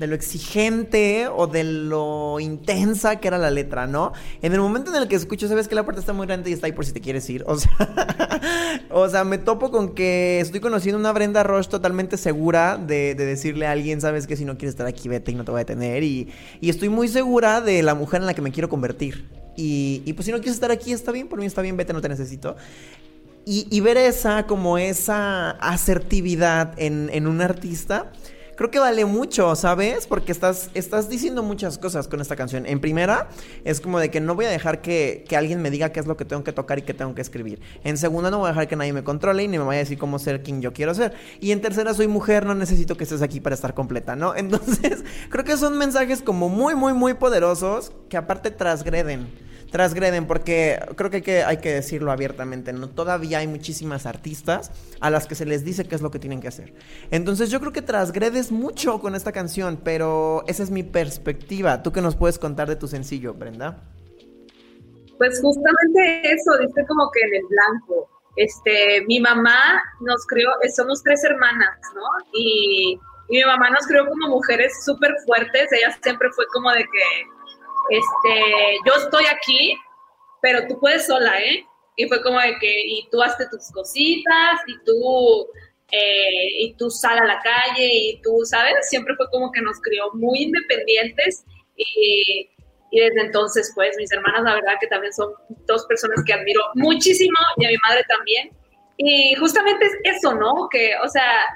[0.00, 4.12] De lo exigente o de lo intensa que era la letra, ¿no?
[4.42, 6.54] En el momento en el que escucho, sabes que la puerta está muy grande y
[6.54, 7.44] está ahí por si te quieres ir.
[7.46, 7.70] O sea,
[8.90, 13.26] o sea me topo con que estoy conociendo una Brenda Roche totalmente segura de, de
[13.26, 15.58] decirle a alguien, sabes que si no quieres estar aquí, vete y no te voy
[15.58, 16.02] a detener.
[16.02, 16.28] Y,
[16.62, 19.28] estoy muy segura de la mujer en la que me quiero convertir.
[19.56, 21.92] Y, y pues si no quieres estar aquí, está bien, por mí está bien, vete,
[21.92, 22.56] no te necesito.
[23.44, 28.12] Y, ver esa, como esa asertividad en un artista,
[28.60, 30.06] creo que vale mucho, ¿sabes?
[30.06, 32.66] Porque estás, estás diciendo muchas cosas con esta canción.
[32.66, 33.30] En primera,
[33.64, 36.06] es como de que no voy a dejar que, que alguien me diga qué es
[36.06, 37.62] lo que tengo que tocar y qué tengo que escribir.
[37.84, 39.84] En segunda, no voy a dejar que nadie me controle y ni me vaya a
[39.84, 41.14] decir cómo ser quien yo quiero ser.
[41.40, 44.34] Y en tercera, soy mujer, no necesito que estés aquí para estar completa, ¿no?
[44.36, 49.26] Entonces, creo que son mensajes como muy, muy, muy poderosos que aparte transgreden
[49.70, 52.88] transgreden, porque creo que hay, que decirlo abiertamente, ¿no?
[52.88, 56.40] Todavía hay muchísimas artistas a las que se les dice qué es lo que tienen
[56.40, 56.74] que hacer.
[57.10, 61.82] Entonces yo creo que transgredes mucho con esta canción, pero esa es mi perspectiva.
[61.82, 63.82] ¿Tú qué nos puedes contar de tu sencillo, Brenda?
[65.18, 68.08] Pues justamente eso, dice como que en el blanco.
[68.36, 72.02] Este, mi mamá nos crió, eh, somos tres hermanas, ¿no?
[72.32, 75.70] Y, y mi mamá nos crió como mujeres súper fuertes.
[75.72, 77.26] Ella siempre fue como de que,
[77.90, 79.74] este, yo estoy aquí,
[80.40, 81.64] pero tú puedes sola, ¿eh?
[81.96, 85.48] Y fue como de que, y tú hazte tus cositas, y tú,
[85.92, 88.88] eh, y tú sal a la calle, y tú, ¿sabes?
[88.88, 91.44] Siempre fue como que nos crió muy independientes,
[91.76, 92.48] y,
[92.90, 95.32] y desde entonces, pues, mis hermanas, la verdad que también son
[95.66, 98.50] dos personas que admiro muchísimo, y a mi madre también.
[98.96, 100.68] Y justamente es eso, ¿no?
[100.70, 101.46] Que, o sea,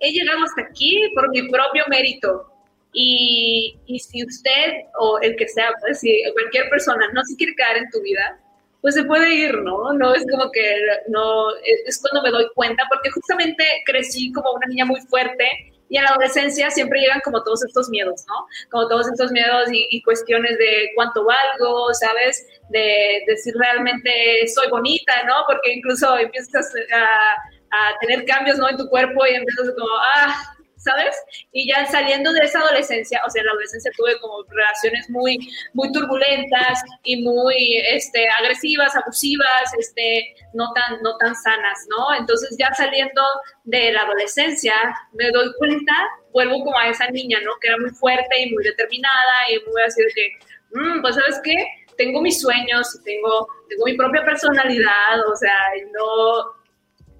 [0.00, 2.51] he llegado hasta aquí por mi propio mérito.
[2.92, 7.54] Y, y, si usted o el que sea, pues si cualquier persona no se quiere
[7.54, 8.38] quedar en tu vida,
[8.82, 9.92] pues se puede ir, ¿no?
[9.92, 10.76] No es como que,
[11.08, 11.54] no,
[11.86, 15.48] es cuando me doy cuenta, porque justamente crecí como una niña muy fuerte
[15.88, 18.46] y en la adolescencia siempre llegan como todos estos miedos, ¿no?
[18.70, 22.46] Como todos estos miedos y, y cuestiones de cuánto valgo, ¿sabes?
[22.70, 24.10] De, de, si realmente
[24.54, 25.44] soy bonita, ¿no?
[25.46, 28.70] Porque incluso empiezas a, a tener cambios, ¿no?
[28.70, 30.34] En tu cuerpo y empiezas como, ah,
[30.82, 31.16] ¿sabes?
[31.52, 35.38] Y ya saliendo de esa adolescencia, o sea, en la adolescencia tuve como relaciones muy,
[35.74, 42.14] muy turbulentas y muy este, agresivas, abusivas, este, no, tan, no tan sanas, ¿no?
[42.16, 43.22] Entonces ya saliendo
[43.64, 44.74] de la adolescencia,
[45.12, 45.94] me doy cuenta,
[46.32, 47.52] vuelvo como a esa niña, ¿no?
[47.60, 50.28] Que era muy fuerte y muy determinada y muy así de que,
[50.72, 51.56] mmm, pues, ¿sabes qué?
[51.96, 55.56] Tengo mis sueños, tengo, tengo mi propia personalidad, o sea,
[55.92, 56.61] no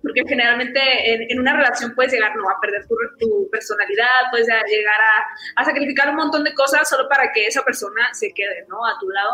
[0.02, 0.80] porque generalmente
[1.12, 2.48] en, en, una relación puedes llegar ¿no?
[2.50, 7.08] a perder tu, tu personalidad, puedes llegar a, a, sacrificar un montón de cosas solo
[7.08, 8.84] para que esa persona se quede ¿no?
[8.84, 9.32] a tu lado.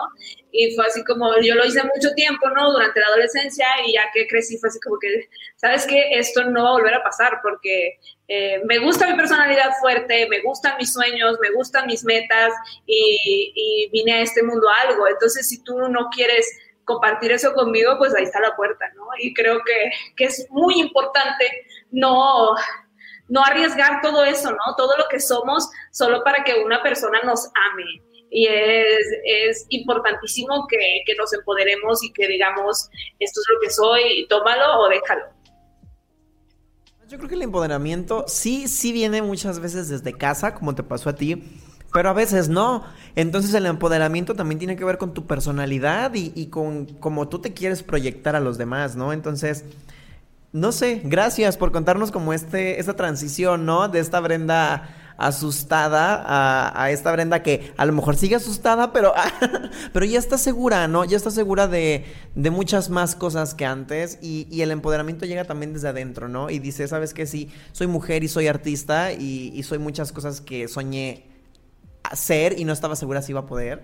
[0.50, 2.72] Y fue así como, yo lo hice mucho tiempo, ¿no?
[2.72, 6.18] Durante la adolescencia y ya que crecí fue así como que, ¿sabes qué?
[6.18, 10.40] Esto no va a volver a pasar porque eh, me gusta mi personalidad fuerte, me
[10.40, 12.52] gustan mis sueños, me gustan mis metas
[12.86, 15.06] y, y vine a este mundo a algo.
[15.06, 16.46] Entonces, si tú no quieres
[16.88, 19.04] compartir eso conmigo, pues ahí está la puerta, ¿no?
[19.20, 21.44] Y creo que, que es muy importante
[21.90, 22.54] no,
[23.28, 24.74] no arriesgar todo eso, ¿no?
[24.76, 28.02] Todo lo que somos solo para que una persona nos ame.
[28.30, 33.70] y es, es importantísimo que, que, nos empoderemos y que digamos, esto es lo que
[33.70, 35.24] soy, tómalo o déjalo.
[37.06, 41.08] Yo creo que el empoderamiento sí, sí viene muchas veces desde casa, como te pasó
[41.08, 41.42] a ti,
[41.92, 42.84] pero a veces no.
[43.16, 47.40] Entonces el empoderamiento también tiene que ver con tu personalidad y, y con cómo tú
[47.40, 49.12] te quieres proyectar a los demás, ¿no?
[49.12, 49.64] Entonces...
[50.50, 53.90] No sé, gracias por contarnos como este, esta transición, ¿no?
[53.90, 56.22] De esta Brenda asustada
[56.80, 59.12] a, esta Brenda que a lo mejor sigue asustada, pero,
[59.92, 61.04] pero ya está segura, ¿no?
[61.04, 65.44] Ya está segura de, de muchas más cosas que antes y, y, el empoderamiento llega
[65.44, 66.50] también desde adentro, ¿no?
[66.50, 67.26] Y dice, ¿sabes qué?
[67.26, 71.26] Sí, soy mujer y soy artista y, y soy muchas cosas que soñé
[72.10, 73.82] hacer y no estaba segura si iba a poder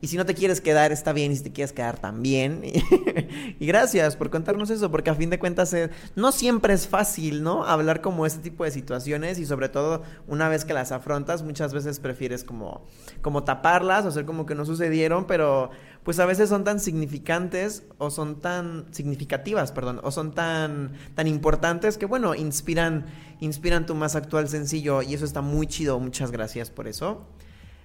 [0.00, 1.32] y si no te quieres quedar, está bien.
[1.32, 2.62] Y si te quieres quedar, también.
[3.58, 7.42] y gracias por contarnos eso, porque a fin de cuentas eh, no siempre es fácil,
[7.42, 7.64] ¿no?
[7.64, 11.74] Hablar como este tipo de situaciones y sobre todo una vez que las afrontas, muchas
[11.74, 12.86] veces prefieres como,
[13.22, 15.70] como taparlas o hacer como que no sucedieron, pero
[16.04, 21.26] pues a veces son tan significantes o son tan significativas, perdón, o son tan, tan
[21.26, 23.06] importantes que bueno, inspiran,
[23.40, 25.98] inspiran tu más actual sencillo y eso está muy chido.
[25.98, 27.26] Muchas gracias por eso.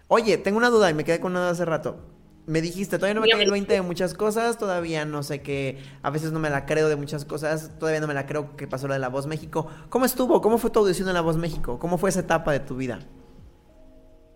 [0.08, 1.98] Oye, tengo una duda y me quedé con una hace rato.
[2.46, 5.82] Me dijiste, todavía no me cae el 20 de muchas cosas, todavía no sé qué,
[6.02, 8.68] a veces no me la creo de muchas cosas, todavía no me la creo que
[8.68, 9.70] pasó lo de la Voz México.
[9.88, 10.42] ¿Cómo estuvo?
[10.42, 11.80] ¿Cómo fue tu audición en la Voz México?
[11.80, 13.00] ¿Cómo fue esa etapa de tu vida?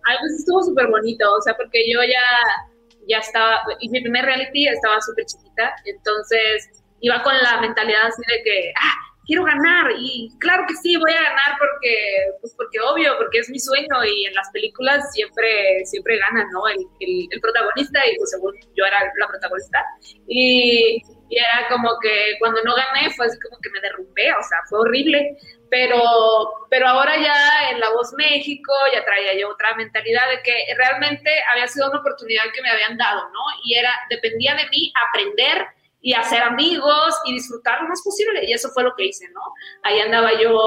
[0.06, 4.24] Ay, pues estuvo súper bonito, o sea, porque yo ya, ya estaba, y mi primer
[4.24, 9.92] reality estaba súper chiquita, entonces iba con la mentalidad así de que, ah, quiero ganar
[10.00, 11.94] y claro que sí, voy a ganar porque,
[12.40, 16.68] pues porque obvio, porque es mi sueño y en las películas siempre, siempre gana, ¿no?
[16.68, 19.86] El, el, protagonista y pues según yo era la protagonista
[20.28, 24.44] y, y, era como que cuando no gané fue así como que me derrumbé, o
[24.44, 25.38] sea, fue horrible,
[25.70, 26.02] pero,
[26.70, 31.30] pero ahora ya en La Voz México ya traía yo otra mentalidad de que realmente
[31.52, 33.42] había sido una oportunidad que me habían dado, ¿no?
[33.66, 35.68] Y era, dependía de mí aprender
[36.02, 38.46] y hacer amigos y disfrutar lo más posible.
[38.46, 39.42] Y eso fue lo que hice, ¿no?
[39.84, 40.58] Ahí andaba yo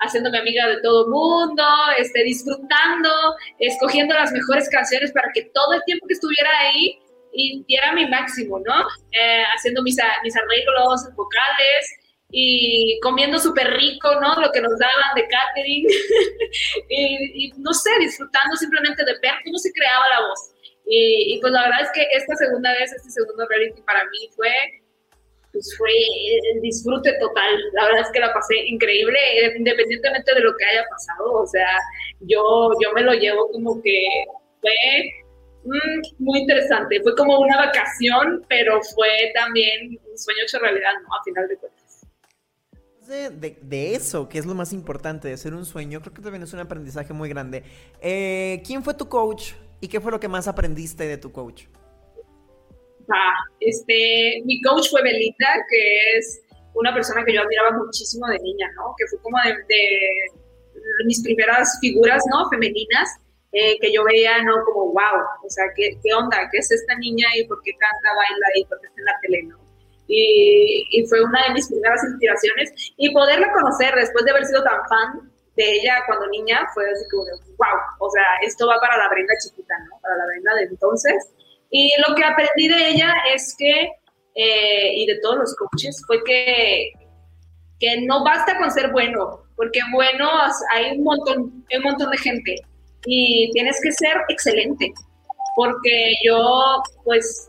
[0.00, 1.64] haciéndome amiga de todo el mundo,
[1.98, 3.10] este, disfrutando,
[3.58, 6.98] escogiendo las mejores canciones para que todo el tiempo que estuviera ahí
[7.32, 8.80] y diera mi máximo, ¿no?
[9.12, 11.98] Eh, haciendo mis, mis arreglos vocales
[12.30, 14.40] y comiendo súper rico, ¿no?
[14.40, 15.86] Lo que nos daban de catering
[16.88, 20.53] y, y, no sé, disfrutando simplemente de ver cómo se creaba la voz.
[20.86, 24.50] Y, pues la verdad es que esta segunda vez, este segundo reality para mí fue,
[25.52, 25.90] pues fue
[26.52, 27.54] el disfrute total.
[27.72, 29.18] La verdad es que la pasé increíble,
[29.56, 31.32] independientemente de lo que haya pasado.
[31.32, 31.68] O sea,
[32.20, 34.06] yo, yo me lo llevo como que
[34.60, 34.72] fue
[35.64, 37.00] mm, muy interesante.
[37.02, 41.14] Fue como una vacación, pero fue también un sueño hecho realidad, ¿no?
[41.14, 41.84] A final de cuentas.
[43.06, 46.52] De, eso, que es lo más importante, de ser un sueño, creo que también es
[46.54, 47.62] un aprendizaje muy grande.
[48.00, 49.52] Eh, ¿Quién fue tu coach?
[49.80, 51.64] ¿Y qué fue lo que más aprendiste de tu coach?
[53.12, 56.42] Ah, este, mi coach fue Belinda, que es
[56.74, 58.94] una persona que yo admiraba muchísimo de niña, ¿no?
[58.96, 59.36] Que fue como
[59.68, 59.84] de,
[61.06, 62.48] mis primeras figuras, ¿no?
[62.50, 63.08] Femeninas,
[63.52, 64.64] eh, que yo veía, ¿no?
[64.64, 66.48] Como, wow, o sea, ¿qué, ¿qué, onda?
[66.50, 69.18] ¿Qué es esta niña y por qué canta, baila y por qué está en la
[69.22, 69.58] tele, ¿no?
[70.06, 72.72] Y, y fue una de mis primeras inspiraciones.
[72.96, 77.04] Y poderla conocer después de haber sido tan fan de ella cuando niña fue así
[77.10, 79.98] como, wow, o sea, esto va para la Brenda chiquita, ¿no?
[80.00, 81.30] Para la Brenda de entonces.
[81.70, 83.90] Y lo que aprendí de ella es que,
[84.34, 86.92] eh, y de todos los coaches, fue que,
[87.78, 90.28] que no basta con ser bueno, porque bueno
[90.70, 92.56] hay un montón, hay un montón de gente
[93.06, 94.92] y tienes que ser excelente,
[95.56, 97.48] porque yo, pues,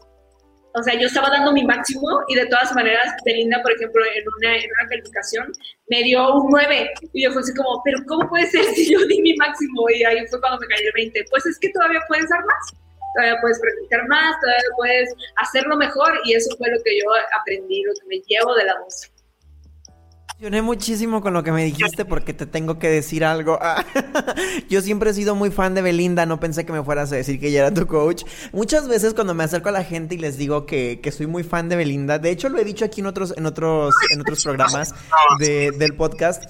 [0.75, 4.23] o sea, yo estaba dando mi máximo y de todas maneras, Belinda, por ejemplo, en
[4.37, 5.51] una, en una calificación
[5.87, 8.99] me dio un 9 y yo fue así como, pero ¿cómo puede ser si yo
[9.07, 9.89] di mi máximo?
[9.89, 11.25] Y ahí fue cuando me cayó el 20.
[11.29, 12.73] Pues es que todavía puedes dar más,
[13.15, 17.05] todavía puedes practicar más, todavía puedes hacerlo mejor y eso fue lo que yo
[17.39, 19.14] aprendí, lo que me llevo de la voz
[20.33, 23.57] emocioné muchísimo con lo que me dijiste porque te tengo que decir algo.
[24.69, 27.39] Yo siempre he sido muy fan de Belinda, no pensé que me fueras a decir
[27.39, 28.23] que ella era tu coach.
[28.51, 31.43] Muchas veces cuando me acerco a la gente y les digo que, que soy muy
[31.43, 34.43] fan de Belinda, de hecho lo he dicho aquí en otros, en otros, en otros
[34.43, 34.93] programas
[35.39, 36.43] de, del podcast.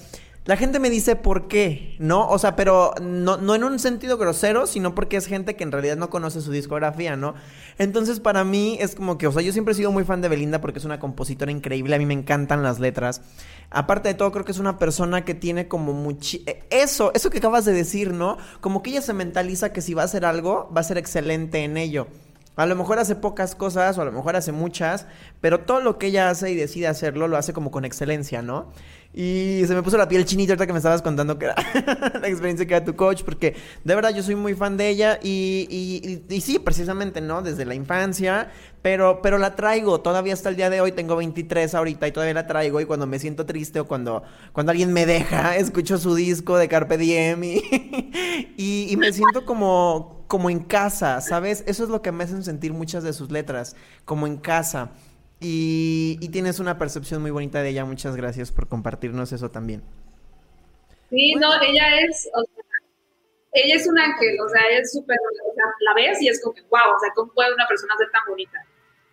[0.46, 2.30] La gente me dice por qué, ¿no?
[2.30, 5.72] O sea, pero no, no en un sentido grosero, sino porque es gente que en
[5.72, 7.34] realidad no conoce su discografía, ¿no?
[7.80, 10.30] Entonces, para mí es como que, o sea, yo siempre he sido muy fan de
[10.30, 13.24] Belinda porque es una compositora increíble, a mí me encantan las letras.
[13.70, 16.38] Aparte de todo, creo que es una persona que tiene como mucho...
[16.46, 18.38] Eh, eso, eso que acabas de decir, ¿no?
[18.62, 21.64] Como que ella se mentaliza que si va a hacer algo, va a ser excelente
[21.64, 22.08] en ello.
[22.56, 25.08] A lo mejor hace pocas cosas o a lo mejor hace muchas,
[25.42, 28.72] pero todo lo que ella hace y decide hacerlo lo hace como con excelencia, ¿no?
[29.18, 31.56] Y se me puso la piel chinita ahorita que me estabas contando que era
[32.22, 35.20] la experiencia que era tu coach, porque de verdad yo soy muy fan de ella
[35.24, 37.42] y, y, sí, precisamente, ¿no?
[37.42, 38.52] Desde la infancia,
[38.82, 42.34] pero, pero la traigo, todavía hasta el día de hoy, tengo 23 ahorita y todavía
[42.34, 46.14] la traigo y cuando me siento triste o cuando, cuando alguien me deja, escucho su
[46.14, 47.42] disco de Carpe Diem
[48.58, 51.64] y, y, me siento como, como en casa, ¿sabes?
[51.68, 54.92] Eso es lo que me hacen sentir muchas de sus letras, como en casa.
[55.40, 57.86] Y, tienes una percepción muy bonita de ella.
[57.86, 59.84] Muchas gracias por compartirnos eso también.
[61.10, 62.64] Sí, no, ella es, o sea,
[63.54, 66.56] ella es un ángel, o sea, es súper, o sea, la ves y es como
[66.56, 68.60] que, wow, o sea, ¿cómo puede una persona ser tan bonita?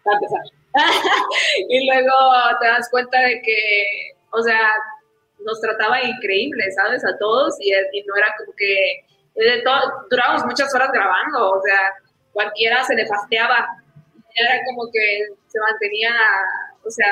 [0.03, 0.41] Para empezar.
[1.69, 2.13] y luego
[2.61, 4.71] te das cuenta de que, o sea,
[5.45, 7.05] nos trataba increíble, ¿sabes?
[7.05, 9.05] A todos y, no era como que,
[9.35, 11.79] de todo, durábamos muchas horas grabando, o sea,
[12.33, 13.82] cualquiera se le fasteaba.
[14.35, 16.11] Era como que se mantenía,
[16.85, 17.07] o sea,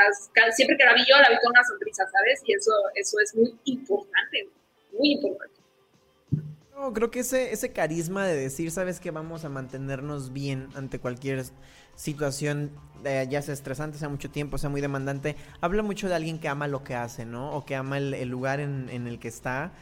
[0.53, 2.41] siempre que la vi yo, la vi con una sonrisa, ¿sabes?
[2.45, 4.49] Y eso, eso es muy importante,
[4.99, 5.61] muy importante.
[6.75, 10.99] No, creo que ese, ese carisma de decir, sabes que vamos a mantenernos bien ante
[10.99, 11.45] cualquier
[11.95, 12.71] situación,
[13.05, 16.49] eh, ya sea estresante, sea mucho tiempo, sea muy demandante, habla mucho de alguien que
[16.49, 17.53] ama lo que hace, ¿no?
[17.53, 19.73] O que ama el, lugar en, en, el que está.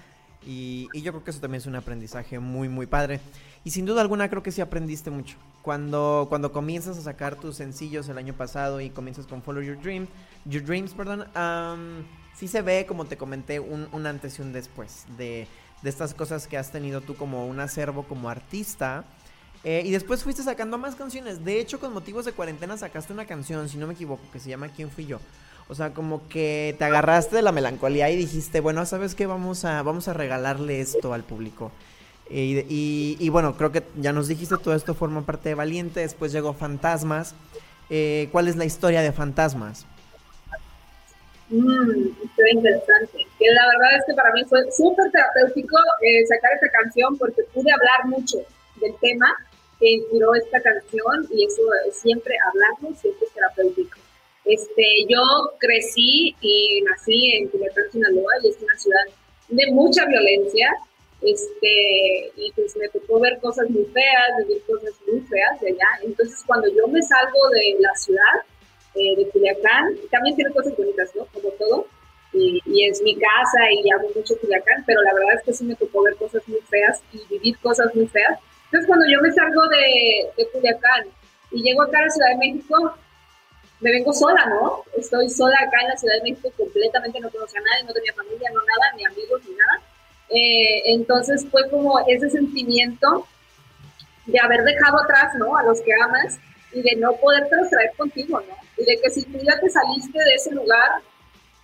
[0.44, 3.20] Y, y yo creo que eso también es un aprendizaje muy, muy padre.
[3.68, 5.36] Y sin duda alguna creo que sí aprendiste mucho.
[5.60, 9.78] Cuando, cuando comienzas a sacar tus sencillos el año pasado y comienzas con Follow Your
[9.78, 10.06] Dream,
[10.46, 11.26] Your Dreams, perdón,
[12.34, 15.46] sí se ve, como te comenté, un, antes y un después de,
[15.84, 19.04] estas cosas que has tenido tú como un acervo como artista.
[19.64, 21.44] Eh, y después fuiste sacando más canciones.
[21.44, 24.48] De hecho, con motivos de cuarentena sacaste una canción, si no me equivoco, que se
[24.48, 25.20] llama ¿Quién fui yo?
[25.68, 29.26] O sea, como que te agarraste de la melancolía y dijiste, bueno, ¿sabes qué?
[29.26, 31.70] Vamos a, vamos a regalarle esto al público.
[32.30, 36.52] Y, bueno, creo que ya nos dijiste, todo esto forma parte de Valiente, después llegó
[36.52, 37.34] Fantasmas.
[37.90, 39.86] Eh, ¿Cuál es la historia de Fantasmas?
[41.50, 42.08] Mmm,
[42.52, 43.26] interesante.
[43.40, 47.72] La verdad es que para mí fue súper terapéutico eh, sacar esta canción porque pude
[47.72, 48.38] hablar mucho
[48.80, 49.34] del tema
[49.80, 51.62] que inspiró esta canción y eso
[51.92, 53.98] siempre hablarlo, siempre es terapéutico.
[54.44, 55.20] Este, yo
[55.58, 59.04] crecí y nací en Culiacán, Sinaloa y es una ciudad
[59.48, 60.70] de mucha violencia
[61.22, 65.88] este, y pues me tocó ver cosas muy feas, vivir cosas muy feas de allá.
[66.04, 68.42] Entonces, cuando yo me salgo de la ciudad,
[68.94, 71.26] eh, de Culiacán, también tiene cosas bonitas, ¿no?
[71.26, 71.86] Como todo,
[72.32, 75.74] y, es mi casa y amo mucho Culiacán, pero la verdad es que sí me
[75.74, 78.38] tocó ver cosas muy feas y vivir cosas muy feas.
[78.66, 81.06] Entonces, cuando yo me salgo de, de Culiacán
[81.50, 82.94] y llego acá a la Ciudad de México,
[83.80, 84.82] me vengo sola, ¿no?
[84.96, 88.12] Estoy sola acá en la Ciudad de México completamente, no conocía a nadie, no tenía
[88.12, 89.80] familia, no nada, ni amigos, ni nada.
[90.30, 93.26] Eh, entonces fue como ese sentimiento
[94.26, 95.56] de haber dejado atrás, ¿no?
[95.56, 96.38] A los que amas
[96.72, 98.54] y de no poderte traer contigo, ¿no?
[98.76, 101.00] Y de que si tú ya te saliste de ese lugar,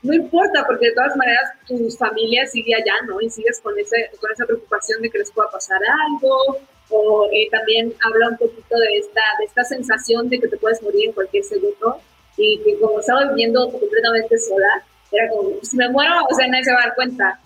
[0.03, 3.20] no importa, porque de todas maneras tu familia sigue allá, ¿no?
[3.20, 6.59] Y sigues con, ese, con esa preocupación de que les pueda pasar algo,
[6.90, 10.83] o eh, también habla un poquito de esta, de esta sensación de que te puedes
[10.83, 12.00] morir en cualquier segundo,
[12.37, 16.64] y que como estaba viviendo completamente sola, era como, si me muero, o sea, nadie
[16.64, 17.40] se va a dar cuenta,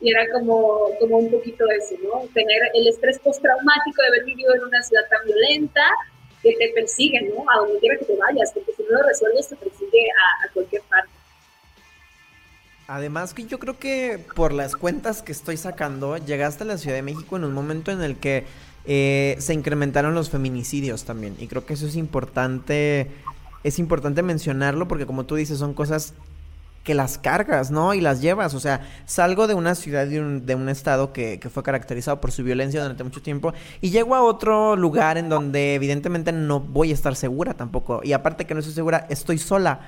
[0.00, 2.26] y era como, como un poquito eso, ¿no?
[2.32, 5.82] Tener el estrés postraumático de haber vivido en una ciudad tan violenta
[6.42, 7.44] que te persigue, ¿no?
[7.50, 10.06] A donde quiera que te vayas, porque si no lo resuelves te persigue
[10.44, 11.10] a, cualquier parte.
[12.88, 16.96] Además que yo creo que por las cuentas que estoy sacando, llegaste a la Ciudad
[16.96, 18.46] de México en un momento en el que
[18.86, 21.36] eh, se incrementaron los feminicidios también.
[21.38, 23.08] Y creo que eso es importante,
[23.62, 26.14] es importante mencionarlo porque como tú dices, son cosas
[26.84, 27.94] que las cargas, ¿no?
[27.94, 28.54] Y las llevas.
[28.54, 32.20] O sea, salgo de una ciudad, de un, de un estado que, que, fue caracterizado
[32.20, 36.60] por su violencia durante mucho tiempo y llego a otro lugar en donde evidentemente no
[36.60, 38.00] voy a estar segura tampoco.
[38.02, 39.80] Y aparte que no estoy segura, estoy sola.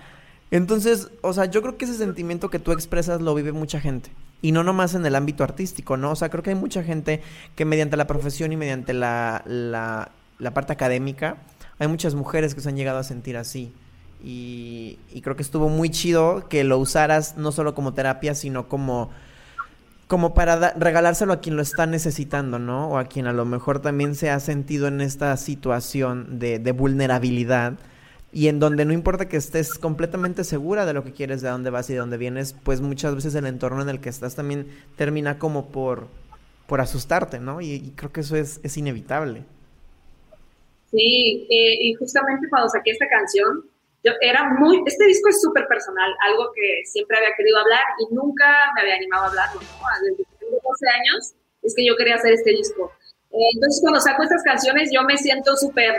[0.50, 4.11] Entonces, o sea, yo creo que ese sentimiento que tú expresas lo vive mucha gente.
[4.42, 6.11] Y no nomás en el ámbito artístico, ¿no?
[6.11, 7.22] O sea, creo que hay mucha gente
[7.55, 11.38] que mediante la profesión y mediante la, la, la parte académica,
[11.78, 13.72] hay muchas mujeres que se han llegado a sentir así.
[14.23, 19.11] Y, creo que estuvo muy chido que lo usaras no solo como terapia, sino como,
[20.07, 22.89] como para regalárselo a quien lo está necesitando, ¿no?
[22.91, 26.73] O a quien a lo mejor también se ha sentido en esta situación de, de
[26.73, 27.75] vulnerabilidad
[28.33, 31.68] y en donde no importa que estés completamente segura de lo que quieres, de dónde
[31.68, 34.68] vas y de dónde vienes, pues muchas veces el entorno en el que estás también
[34.97, 36.09] termina como por,
[36.66, 37.61] por asustarte, ¿no?
[37.61, 39.45] Y, creo que eso es, es inevitable.
[40.91, 43.64] Sí, eh, y justamente cuando saqué esta canción,
[44.05, 48.14] yo era muy, este disco es súper personal, algo que siempre había querido hablar y
[48.14, 49.68] nunca me había animado a hablarlo, ¿no?
[50.03, 52.90] Desde que tengo 12 años es que yo quería hacer este disco.
[53.30, 55.94] Eh, entonces, cuando saco estas canciones, yo me siento súper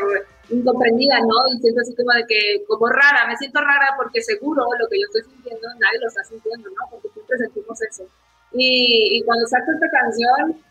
[0.50, 1.56] incomprendida, ¿no?
[1.56, 5.00] Y siento así como de que, como rara, me siento rara porque seguro lo que
[5.00, 6.90] yo estoy sintiendo, nadie lo está sintiendo, ¿no?
[6.92, 8.04] Porque siempre sentimos eso.
[8.52, 10.62] Y, y cuando saco esta canción,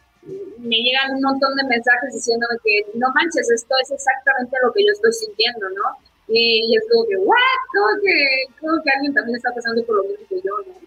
[0.59, 4.85] me llegan un montón de mensajes diciéndome que no manches, esto es exactamente lo que
[4.85, 5.99] yo estoy sintiendo, ¿no?
[6.33, 7.61] Y, es como que, ¿what?
[7.77, 8.17] Como que,
[8.59, 10.81] como que alguien también está pasando por lo mismo que yo, ¿no?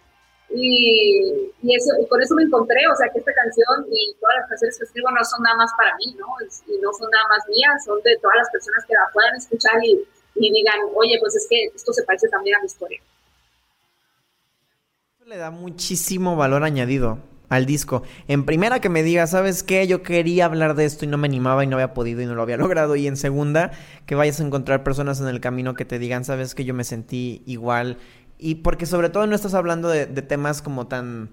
[0.50, 4.38] Y, y, eso, y con eso me encontré, o sea, que esta canción y todas
[4.42, 6.26] las canciones que escribo no son nada más para mí, ¿no?
[6.66, 9.78] Y no son nada más mías, son de todas las personas que la puedan escuchar
[9.84, 10.02] y,
[10.36, 13.02] y digan, oye, pues es que esto se parece también a mi historia.
[15.26, 17.20] Le da muchísimo valor añadido
[17.50, 18.04] al disco.
[18.28, 19.88] En primera que me diga, ¿sabes qué?
[19.88, 22.36] Yo quería hablar de esto y no me animaba y no había podido y no
[22.36, 22.96] lo había logrado.
[22.96, 23.72] Y en segunda,
[24.06, 26.84] que vayas a encontrar personas en el camino que te digan, ¿sabes que Yo me
[26.84, 27.98] sentí igual.
[28.38, 31.30] Y porque sobre todo no estás hablando de, temas como tan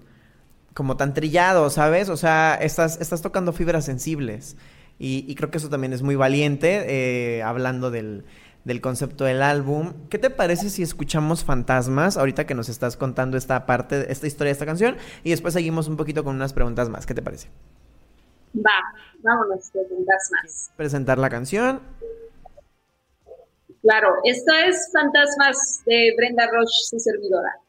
[0.73, 2.09] como tan trillados, ¿sabes?
[2.09, 4.57] O sea, estás, estás tocando fibras sensibles.
[4.97, 8.23] Y, creo que eso también es muy valiente, eh, hablando del,
[8.65, 9.93] del concepto del álbum.
[10.09, 14.49] ¿Qué te parece si escuchamos Fantasmas ahorita que nos estás contando esta parte, esta historia
[14.49, 14.97] de esta canción?
[15.23, 17.05] Y después seguimos un poquito con unas preguntas más.
[17.05, 17.49] ¿Qué te parece?
[18.55, 20.71] Va, vámonos con Fantasmas.
[20.75, 21.81] Presentar la canción.
[23.81, 27.59] Claro, esta es Fantasmas de Brenda Roche, su servidora.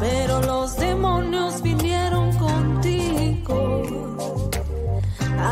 [0.00, 3.82] Pero los demonios vinieron contigo.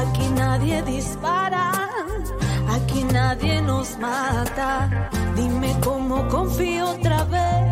[0.01, 1.73] Aquí nadie dispara,
[2.71, 5.11] aquí nadie nos mata.
[5.37, 7.72] Dime cómo confío otra vez,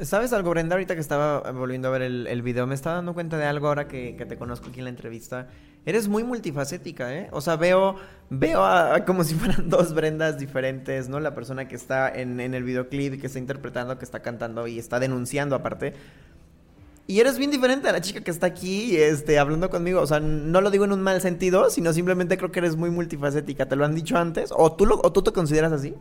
[0.00, 0.76] ¿Sabes algo, Brenda?
[0.76, 3.66] Ahorita que estaba volviendo a ver el, el video, me estaba dando cuenta de algo
[3.66, 5.48] ahora que, que, te conozco aquí en la entrevista.
[5.86, 7.28] Eres muy multifacética, ¿eh?
[7.32, 7.96] O sea, veo,
[8.30, 11.18] veo a, como si fueran dos Brendas diferentes, ¿no?
[11.18, 14.78] La persona que está en, en el videoclip, que está interpretando, que está cantando y
[14.78, 15.94] está denunciando aparte.
[17.08, 20.00] Y eres bien diferente a la chica que está aquí este, hablando conmigo.
[20.00, 22.90] O sea, no lo digo en un mal sentido, sino simplemente creo que eres muy
[22.90, 23.66] multifacética.
[23.66, 24.50] ¿Te lo han dicho antes?
[24.54, 25.96] ¿O tú, lo, o tú te consideras así?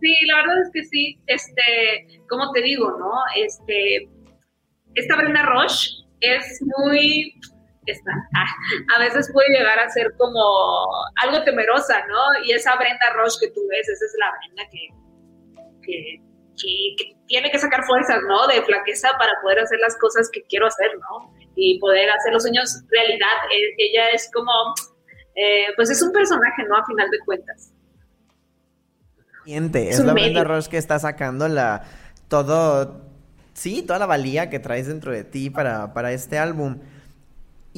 [0.00, 1.20] Sí, la verdad es que sí.
[1.26, 3.12] Este, como te digo, ¿no?
[3.36, 4.08] Este,
[4.94, 5.90] esta Brenda Roche
[6.20, 7.34] es muy,
[7.86, 8.10] esta,
[8.96, 10.40] a veces puede llegar a ser como
[11.22, 12.44] algo temerosa, ¿no?
[12.44, 14.88] Y esa Brenda Roche que tú ves, esa es la Brenda que,
[15.82, 16.22] que,
[16.96, 18.46] que, tiene que sacar fuerzas, ¿no?
[18.46, 21.34] De flaqueza para poder hacer las cosas que quiero hacer, ¿no?
[21.56, 23.36] Y poder hacer los sueños realidad.
[23.52, 24.52] E, ella es como,
[25.34, 26.76] eh, pues es un personaje, ¿no?
[26.76, 27.72] A final de cuentas.
[29.48, 31.82] Es, la Brenda Roche que está sacando la
[32.28, 33.00] todo,
[33.54, 36.76] sí, toda la valía que traes dentro de ti para, para este álbum.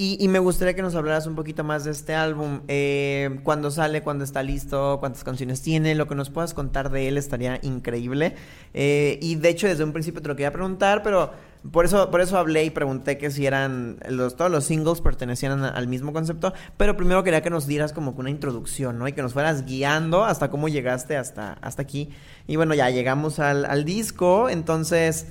[0.02, 2.62] Y, me gustaría que nos hablaras un poquito más de este álbum.
[2.68, 4.00] Eh, ¿Cuándo sale?
[4.00, 4.96] ¿Cuándo está listo?
[4.98, 5.94] ¿Cuántas canciones tiene?
[5.94, 8.34] Lo que nos puedas contar de él estaría increíble.
[8.72, 11.32] Eh, y de hecho, desde un principio te lo quería preguntar, pero
[11.70, 15.64] por eso, por eso hablé y pregunté que si eran los, todos los singles pertenecían
[15.64, 16.54] al mismo concepto.
[16.78, 19.06] Pero primero quería que nos dieras como una introducción, ¿no?
[19.06, 22.08] Y que nos fueras guiando hasta cómo llegaste hasta, hasta aquí.
[22.46, 24.48] Y bueno, ya llegamos al disco.
[24.48, 25.26] Entonces.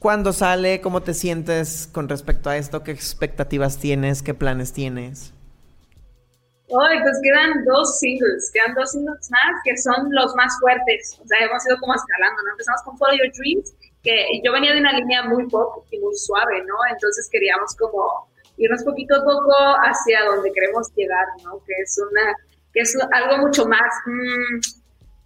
[0.00, 0.80] ¿Cuándo sale?
[0.80, 2.82] ¿Cómo te sientes con respecto a esto?
[2.82, 4.22] ¿Qué expectativas tienes?
[4.22, 5.34] ¿Qué planes tienes?
[6.68, 11.20] Hoy pues quedan dos singles, quedan dos singles más que son los más fuertes.
[11.22, 12.50] O sea, hemos ido como escalando, ¿no?
[12.52, 16.16] Empezamos con Follow Your Dreams, que yo venía de una línea muy pop y muy
[16.16, 16.74] suave, ¿no?
[16.90, 18.26] Entonces queríamos como
[18.56, 19.52] irnos poquito a poco
[19.84, 21.62] hacia donde queremos llegar, ¿no?
[21.66, 22.34] Que es una,
[22.72, 24.60] que es algo mucho más, mmm,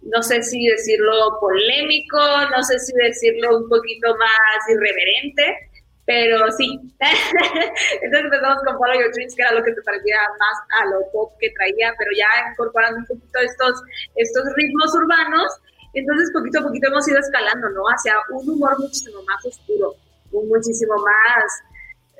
[0.05, 2.19] no sé si decirlo polémico,
[2.55, 5.69] no sé si decirlo un poquito más irreverente,
[6.05, 6.79] pero sí.
[8.01, 11.11] Entonces empezamos con Follow Your Dreams, que era lo que te parecía más a lo
[11.11, 13.81] pop que traía, pero ya incorporando un poquito estos,
[14.15, 15.51] estos ritmos urbanos.
[15.93, 17.83] Entonces, poquito a poquito hemos ido escalando, ¿no?
[17.85, 19.95] Hacia un humor muchísimo más oscuro,
[20.31, 21.63] muchísimo más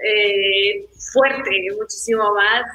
[0.04, 2.66] eh, fuerte, muchísimo más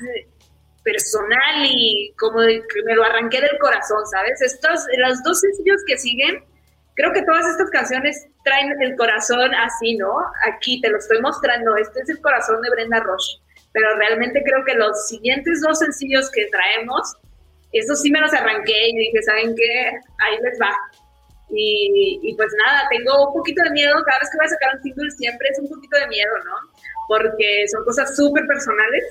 [0.83, 4.41] personal y como que me lo arranqué del corazón, ¿sabes?
[4.41, 6.45] Estos, los dos sencillos que siguen,
[6.95, 10.13] creo que todas estas canciones traen el corazón así, ¿no?
[10.47, 13.39] Aquí te lo estoy mostrando, este es el corazón de Brenda Roche,
[13.73, 17.17] pero realmente creo que los siguientes dos sencillos que traemos,
[17.73, 19.91] esos sí me los arranqué y dije, ¿saben qué?
[20.19, 20.75] Ahí les va.
[21.53, 24.77] Y, y, pues nada, tengo un poquito de miedo, cada vez que voy a sacar
[24.77, 26.55] un single siempre es un poquito de miedo, ¿no?
[27.09, 29.03] Porque son cosas súper personales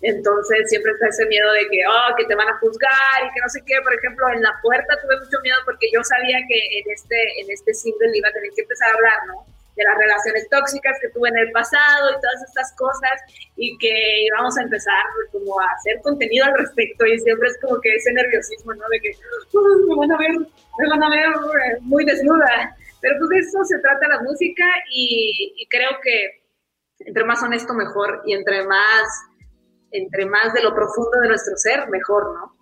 [0.00, 3.40] entonces siempre está ese miedo de que, oh, que te van a juzgar y que
[3.40, 3.74] no sé qué.
[3.82, 7.50] Por ejemplo, en La Puerta tuve mucho miedo porque yo sabía que en este, en
[7.50, 9.46] este single iba a tener que empezar a hablar, ¿no?
[9.74, 13.14] De las relaciones tóxicas que tuve en el pasado y todas estas cosas
[13.56, 17.80] y que íbamos a empezar como a hacer contenido al respecto y siempre es como
[17.80, 18.84] que ese nerviosismo, ¿no?
[18.90, 22.76] De que me van a ver, me van a ver muy desnuda.
[23.00, 26.42] Pero pues de eso se trata la música y, y creo que
[27.00, 29.06] entre más honesto mejor y entre más
[29.92, 32.58] entre más de lo profundo de nuestro ser, mejor, ¿no?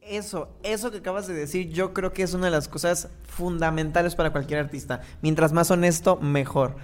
[0.00, 4.16] Eso, eso que acabas de decir, yo creo que es una de las cosas fundamentales
[4.16, 5.02] para cualquier artista.
[5.22, 6.76] Mientras más honesto, mejor.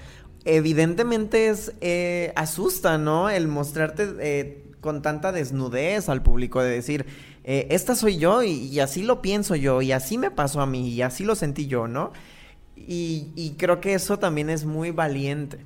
[0.45, 3.29] Evidentemente es eh, asusta, ¿no?
[3.29, 7.07] El mostrarte eh, con tanta desnudez al público, de decir,
[7.43, 10.91] eh, esta soy yo y, así lo pienso yo y así me pasó a mí
[10.91, 12.13] y así lo sentí yo, ¿no?
[12.79, 15.65] y creo que eso también es muy valiente.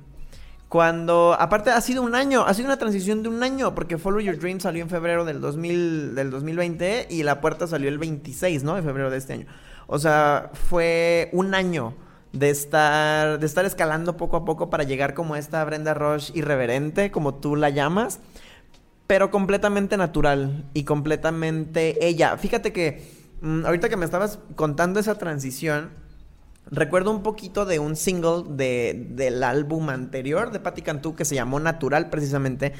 [0.71, 4.21] Cuando, aparte, ha sido un año, ha sido una transición de un año, porque Follow
[4.21, 8.63] Your Dream salió en febrero del, 2000, del 2020 y La Puerta salió el 26,
[8.63, 8.75] ¿no?
[8.75, 9.47] De febrero de este año.
[9.87, 11.93] O sea, fue un año
[12.31, 17.11] de estar, de estar escalando poco a poco para llegar como esta Brenda Rush irreverente,
[17.11, 18.21] como tú la llamas,
[19.07, 22.37] pero completamente natural y completamente ella.
[22.37, 23.11] Fíjate que
[23.41, 25.89] mm, ahorita que me estabas contando esa transición,
[26.69, 31.35] Recuerdo un poquito de un single de, del álbum anterior de Patti Cantú que se
[31.35, 32.73] llamó Natural precisamente,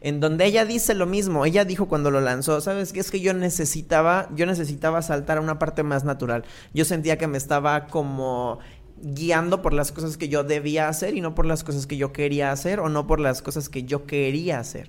[0.00, 1.44] en donde ella dice lo mismo.
[1.44, 3.00] Ella dijo cuando lo lanzó, ¿sabes qué?
[3.00, 6.44] Es que yo necesitaba, yo necesitaba saltar a una parte más natural.
[6.74, 8.58] Yo sentía que me estaba como
[9.02, 12.12] guiando por las cosas que yo debía hacer y no por las cosas que yo
[12.12, 14.88] quería hacer o no por las cosas que yo quería hacer.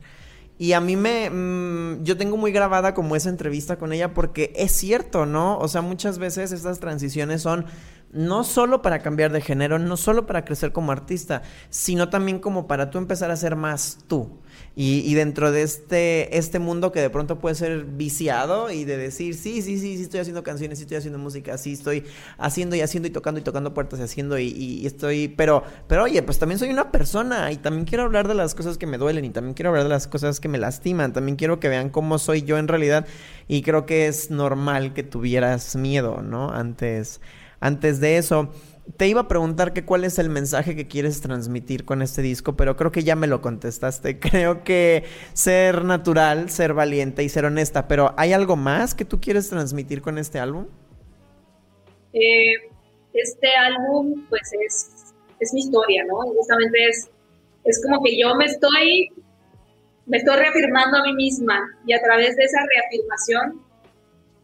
[0.59, 1.29] Y a mí me...
[1.29, 5.59] Mm, yo tengo muy grabada como esa entrevista con ella porque es cierto, ¿no?
[5.59, 7.65] O sea, muchas veces estas transiciones son
[8.11, 12.67] no solo para cambiar de género, no solo para crecer como artista, sino también como
[12.67, 14.39] para tú empezar a ser más tú.
[14.79, 19.33] Y, dentro de este, este mundo que de pronto puede ser viciado y de decir,
[19.33, 22.03] sí, sí, sí, sí estoy haciendo canciones, sí estoy haciendo música, sí estoy
[22.37, 26.03] haciendo y haciendo y tocando y tocando puertas y haciendo y, y, estoy, pero, pero
[26.03, 28.99] oye, pues también soy una persona y también quiero hablar de las cosas que me
[28.99, 31.89] duelen y también quiero hablar de las cosas que me lastiman, también quiero que vean
[31.89, 33.07] cómo soy yo en realidad
[33.47, 36.51] y creo que es normal que tuvieras miedo, ¿no?
[36.51, 37.19] Antes,
[37.59, 38.51] antes de eso
[38.95, 42.55] te iba a preguntar que cuál es el mensaje que quieres transmitir con este disco,
[42.55, 44.19] pero creo que ya me lo contestaste.
[44.19, 45.03] Creo que
[45.33, 50.01] ser natural, ser valiente y ser honesta, pero ¿hay algo más que tú quieres transmitir
[50.01, 50.67] con este álbum?
[52.13, 52.53] Eh,
[53.13, 56.15] este álbum, pues es, es mi historia, ¿no?
[56.21, 57.09] Justamente es,
[57.65, 59.11] es como que yo me estoy,
[60.05, 63.66] me estoy reafirmando a mí misma y a través de esa reafirmación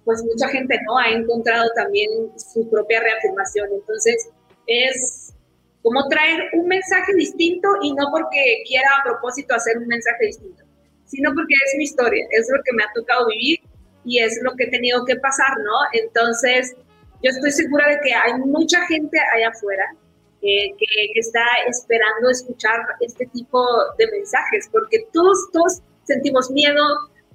[0.05, 3.69] pues mucha gente no ha encontrado también su propia reafirmación.
[3.71, 4.29] Entonces,
[4.67, 5.33] es
[5.81, 10.63] como traer un mensaje distinto y no porque quiera a propósito hacer un mensaje distinto,
[11.05, 13.59] sino porque es mi historia, es lo que me ha tocado vivir
[14.05, 15.77] y es lo que he tenido que pasar, ¿no?
[15.93, 16.75] Entonces,
[17.21, 19.95] yo estoy segura de que hay mucha gente allá afuera
[20.41, 23.65] que, que, está esperando escuchar este tipo
[23.97, 26.83] de mensajes, porque todos, todos sentimos miedo,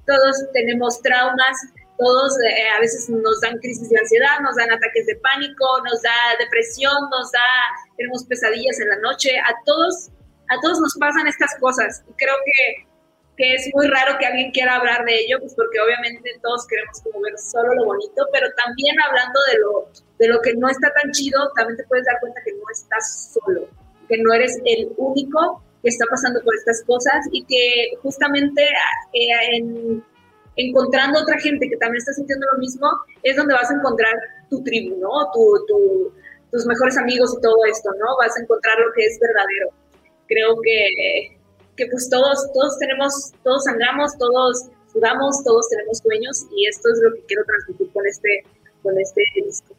[0.07, 1.57] todos tenemos traumas,
[1.99, 6.01] todos eh, a veces nos dan crisis de ansiedad, nos dan ataques de pánico, nos
[6.01, 7.49] da depresión, nos da,
[7.97, 10.09] tenemos pesadillas en la noche, a todos,
[10.49, 12.05] a todos nos pasan estas cosas.
[12.09, 12.87] Y creo que,
[13.37, 17.03] que es muy raro que alguien quiera hablar de ello, pues porque obviamente todos queremos
[17.03, 19.89] como ver solo lo bonito, pero también hablando de lo,
[20.19, 23.33] de lo que no está tan chido, también te puedes dar cuenta que no estás
[23.35, 23.69] solo,
[24.09, 28.63] que no eres el único que está pasando por estas cosas y que justamente
[29.13, 30.05] eh, en
[30.59, 32.87] encontrando otra gente que también está sintiendo lo mismo,
[33.23, 34.15] es donde vas a encontrar
[34.51, 35.09] tu tribu, ¿no?
[35.33, 36.13] Tu,
[36.51, 38.17] tus mejores amigos y todo esto, ¿no?
[38.19, 39.69] Vas a encontrar lo que es verdadero.
[40.27, 41.39] Creo que,
[41.77, 47.01] que pues todos, todos tenemos, todos sangramos, todos sudamos, todos tenemos sueños y esto es
[47.03, 48.43] lo que quiero transmitir con este,
[48.83, 49.75] con este disco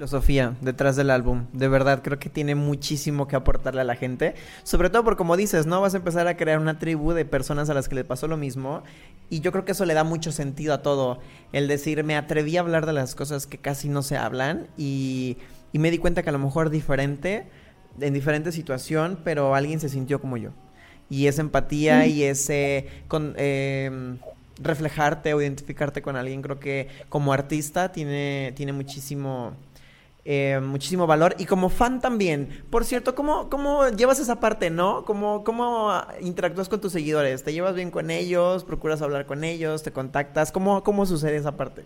[0.00, 1.44] filosofía detrás del álbum.
[1.52, 4.34] De verdad, creo que tiene muchísimo que aportarle a la gente.
[4.62, 5.82] Sobre todo porque, como dices, ¿no?
[5.82, 8.38] Vas a empezar a crear una tribu de personas a las que le pasó lo
[8.38, 8.82] mismo.
[9.28, 11.18] Y yo creo que eso le da mucho sentido a todo.
[11.52, 14.68] El decir, me atreví a hablar de las cosas que casi no se hablan.
[14.78, 15.36] Y,
[15.70, 17.46] y me di cuenta que a lo mejor diferente,
[18.00, 20.52] en diferente situación, pero alguien se sintió como yo.
[21.10, 22.86] Y esa empatía y ese...
[23.06, 24.16] Con, em,
[24.62, 29.54] reflejarte o identificarte con alguien, creo que como artista tiene, tiene muchísimo,
[30.24, 32.64] eh, muchísimo valor y como fan también.
[32.70, 35.04] Por cierto, ¿cómo, cómo llevas esa parte, no?
[35.04, 37.42] ¿Cómo, ¿Cómo interactúas con tus seguidores?
[37.42, 38.64] ¿Te llevas bien con ellos?
[38.64, 39.82] ¿Procuras hablar con ellos?
[39.82, 40.52] ¿Te contactas?
[40.52, 41.84] ¿Cómo, cómo sucede esa parte?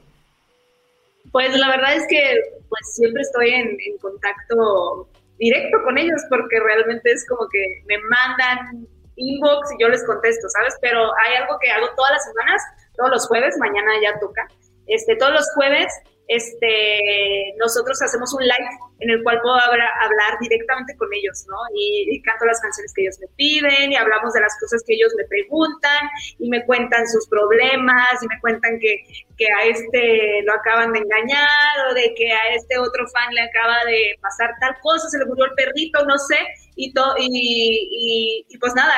[1.33, 2.21] Pues la verdad es que
[2.69, 5.09] pues siempre estoy en, en contacto
[5.39, 10.49] directo con ellos porque realmente es como que me mandan inbox y yo les contesto,
[10.49, 10.75] ¿sabes?
[10.81, 12.63] Pero hay algo que hago todas las semanas,
[12.97, 14.47] todos los jueves, mañana ya toca,
[14.87, 15.93] este, todos los jueves
[16.29, 18.69] este, nosotros hacemos un live
[19.01, 21.57] en el cual puedo hablar, directamente con ellos, ¿no?
[21.75, 25.13] Y, canto las canciones que ellos me piden y hablamos de las cosas que ellos
[25.17, 26.09] me preguntan
[26.39, 29.03] y me cuentan sus problemas y me cuentan que,
[29.37, 33.43] que a este lo acaban de engañar o de que a este otro fan le
[33.43, 36.39] acaba de pasar tal cosa, se le murió el perrito, no sé,
[36.77, 38.93] y, y, y, pues nada,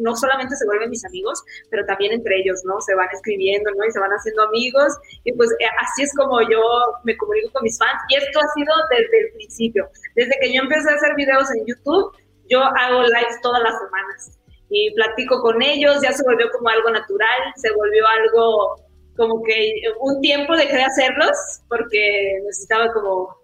[0.00, 2.80] no solamente se vuelven mis amigos, pero también entre ellos, ¿no?
[2.80, 3.84] Se van escribiendo, ¿no?
[3.84, 4.92] Y se van haciendo amigos
[5.24, 6.60] y pues eh, así es como yo
[7.04, 9.88] me comunico con mis fans y esto ha sido desde el principio.
[10.14, 12.16] Desde que yo empecé a hacer videos en YouTube,
[12.48, 14.38] yo hago lives todas las semanas
[14.70, 18.76] y platico con ellos, ya se volvió como algo natural, se volvió algo
[19.16, 21.36] como que un tiempo dejé de hacerlos
[21.68, 23.36] porque necesitaba como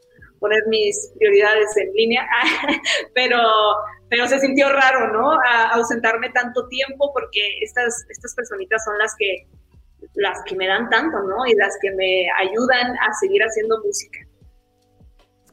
[0.44, 2.22] poner mis prioridades en línea,
[3.14, 3.40] pero,
[4.10, 5.38] pero se sintió raro, ¿no?
[5.72, 9.48] ausentarme tanto tiempo porque estas, estas personitas son las que,
[10.16, 11.46] las que me dan tanto, ¿no?
[11.46, 14.18] Y las que me ayudan a seguir haciendo música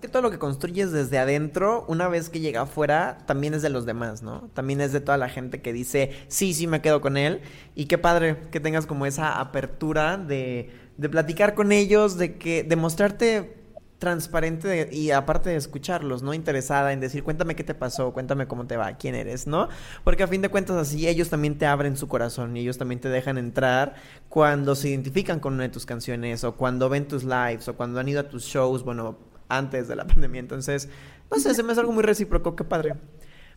[0.01, 3.69] que todo lo que construyes desde adentro, una vez que llega afuera, también es de
[3.69, 4.49] los demás, ¿no?
[4.55, 7.41] También es de toda la gente que dice, sí, sí, me quedo con él.
[7.75, 12.63] Y qué padre que tengas como esa apertura de, de platicar con ellos, de que,
[12.63, 13.60] de mostrarte
[14.01, 16.33] transparente y aparte de escucharlos, ¿no?
[16.33, 19.69] Interesada en decir, cuéntame qué te pasó, cuéntame cómo te va, quién eres, ¿no?
[20.03, 22.99] Porque a fin de cuentas así ellos también te abren su corazón y ellos también
[22.99, 23.93] te dejan entrar
[24.27, 27.99] cuando se identifican con una de tus canciones o cuando ven tus lives o cuando
[27.99, 30.39] han ido a tus shows, bueno, antes de la pandemia.
[30.39, 30.89] Entonces,
[31.29, 32.95] no sé, se me hace algo muy recíproco, qué padre.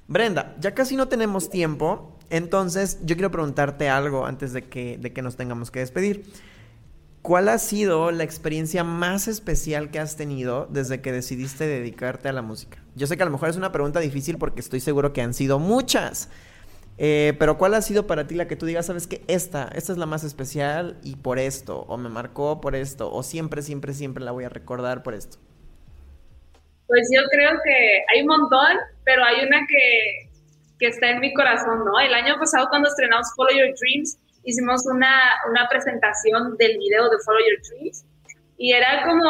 [0.09, 5.15] Brenda, ya casi no tenemos tiempo, entonces yo quiero preguntarte algo antes de que, de
[5.15, 6.27] que nos tengamos que despedir.
[7.25, 12.33] ¿Cuál ha sido la experiencia más especial que has tenido desde que decidiste dedicarte a
[12.35, 12.83] la música?
[12.97, 15.33] Yo sé que a lo mejor es una pregunta difícil porque estoy seguro que han
[15.33, 16.29] sido muchas.
[16.99, 19.93] Eh, pero ¿cuál ha sido para ti la que tú digas, sabes que esta, esta
[19.93, 23.95] es la más especial y por esto, o me marcó por esto, o siempre, siempre,
[23.95, 25.39] siempre la voy a recordar por esto?
[26.87, 30.31] Pues yo creo que hay un montón, pero hay una que,
[30.79, 31.99] que está en mi corazón, ¿no?
[31.99, 35.15] El año pasado cuando estrenamos Follow Your Dreams, hicimos una,
[35.49, 38.05] una presentación del video de Follow Your Dreams
[38.57, 39.25] y era como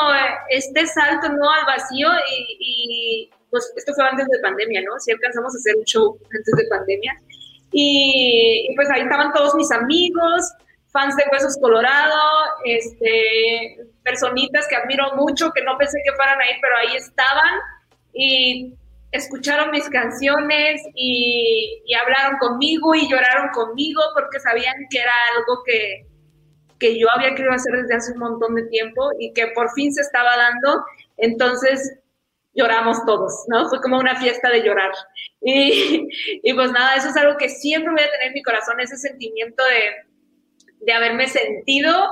[0.51, 1.51] este salto, ¿no?
[1.51, 4.99] Al vacío y, y pues esto fue antes de pandemia, ¿no?
[4.99, 7.13] Si alcanzamos a hacer un show antes de pandemia
[7.77, 10.53] y, pues ahí estaban todos mis amigos,
[10.93, 12.21] fans de Huesos Colorado,
[12.65, 17.55] este, personitas que admiro mucho, que no pensé que fueran ahí, pero ahí estaban
[18.13, 18.75] y
[19.15, 26.07] escucharon mis canciones y, hablaron conmigo y lloraron conmigo porque sabían que era algo que,
[26.81, 29.95] que yo había querido hacer desde hace un montón de tiempo y que por fin
[29.95, 30.85] se estaba dando.
[31.17, 31.97] Entonces,
[32.55, 33.69] lloramos todos, ¿no?
[33.69, 34.91] Fue como una fiesta de llorar.
[35.41, 36.09] Y,
[36.43, 38.97] y, pues nada, eso es algo que siempre voy a tener en mi corazón, ese
[38.97, 42.11] sentimiento de, de haberme sentido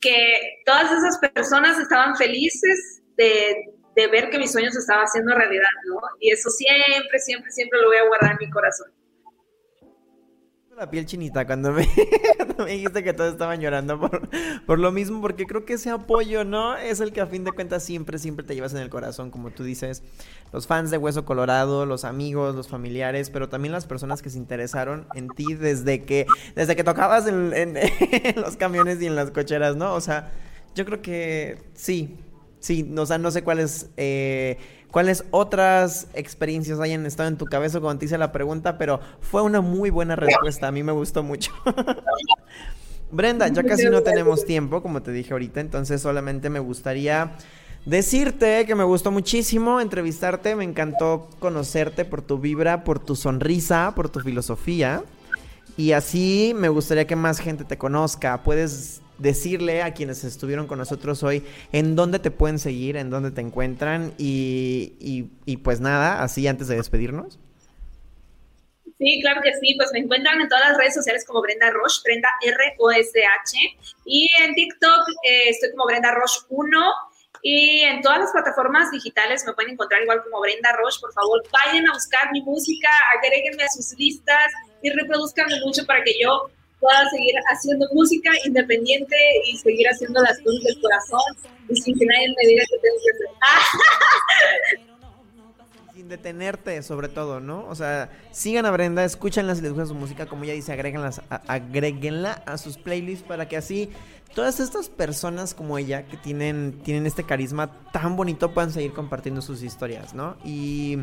[0.00, 5.34] que todas esas personas estaban felices de, de ver que mis sueños se estaban haciendo
[5.34, 6.00] realidad, ¿no?
[6.20, 8.90] Y eso siempre, siempre, siempre lo voy a guardar en mi corazón
[10.76, 11.86] la piel chinita cuando me,
[12.66, 14.28] dijiste que todos estaban llorando por,
[14.66, 16.76] por, lo mismo, porque creo que ese apoyo, ¿no?
[16.76, 19.50] Es el que a fin de cuentas siempre, siempre te llevas en el corazón, como
[19.50, 20.02] tú dices.
[20.52, 24.38] Los fans de Hueso Colorado, los amigos, los familiares, pero también las personas que se
[24.38, 27.76] interesaron en ti desde que, desde que tocabas en, en
[28.36, 29.94] los camiones y en las cocheras, ¿no?
[29.94, 30.32] O sea,
[30.74, 32.18] yo creo que sí,
[32.64, 33.90] sí, o sea, no sé cuáles...
[33.96, 34.58] Eh,
[34.90, 39.42] cuáles otras experiencias hayan estado en tu cabeza cuando te hice la pregunta, pero fue
[39.42, 41.50] una muy buena respuesta, a mí me gustó mucho.
[43.10, 47.32] Brenda, ya casi no tenemos tiempo, como te dije ahorita, entonces solamente me gustaría
[47.84, 53.94] decirte que me gustó muchísimo entrevistarte, me encantó conocerte por tu vibra, por tu sonrisa,
[53.96, 55.02] por tu filosofía.
[55.76, 58.44] Y así me gustaría que más gente te conozca.
[58.44, 63.30] Puedes decirle a quienes estuvieron con nosotros hoy en dónde te pueden seguir, en dónde
[63.30, 65.22] te encuentran y,
[65.62, 67.38] pues nada, así antes de despedirnos.
[68.98, 72.00] Sí, claro que sí, pues me encuentran en todas las redes sociales como Brenda Roche,
[72.04, 73.58] Brenda R-O-S-H,
[74.04, 76.78] y en TikTok eh, estoy como Brenda Roche 1,
[77.42, 81.42] y en todas las plataformas digitales me pueden encontrar igual como Brenda Roche, por favor,
[81.50, 82.88] vayan a buscar mi música,
[83.18, 86.48] agréguenme a sus listas y reproduzcanme mucho para que yo
[86.84, 89.16] pueda seguir haciendo música independiente
[89.50, 91.36] y seguir haciendo las cosas del corazón
[91.70, 93.10] y sin que nadie me diga que tengo que
[93.40, 94.94] hacer.
[95.94, 97.66] Sin detenerte, sobre todo, ¿no?
[97.68, 102.42] O sea, sigan a Brenda, escúchanla si les gusta su música, como ella dice, agréguenla
[102.44, 103.90] a sus playlists para que así
[104.34, 109.40] todas estas personas como ella que tienen, tienen este carisma tan bonito puedan seguir compartiendo
[109.40, 110.36] sus historias, ¿no?
[110.44, 110.98] Y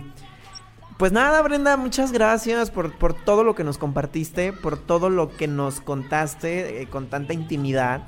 [1.02, 2.94] pues nada, Brenda, muchas gracias por,
[3.26, 8.04] todo lo que nos compartiste, por todo lo que nos contaste eh, con tanta intimidad.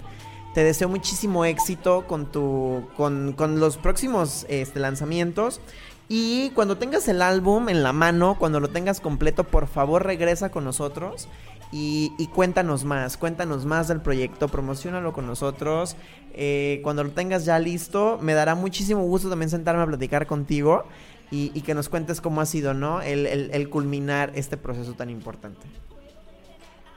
[0.53, 2.87] Te deseo muchísimo éxito con tu.
[2.95, 5.59] con, los próximos este, lanzamientos.
[6.07, 10.51] Y cuando tengas el álbum en la mano, cuando lo tengas completo, por favor regresa
[10.51, 11.27] con nosotros.
[11.71, 15.95] Y, cuéntanos más, cuéntanos más del proyecto, promocionalo con nosotros.
[16.35, 20.85] Eh, cuando lo tengas ya listo, me dará muchísimo gusto también sentarme a platicar contigo
[21.32, 23.01] y, que nos cuentes cómo ha sido, ¿no?
[23.01, 25.65] El, el, culminar este proceso tan importante.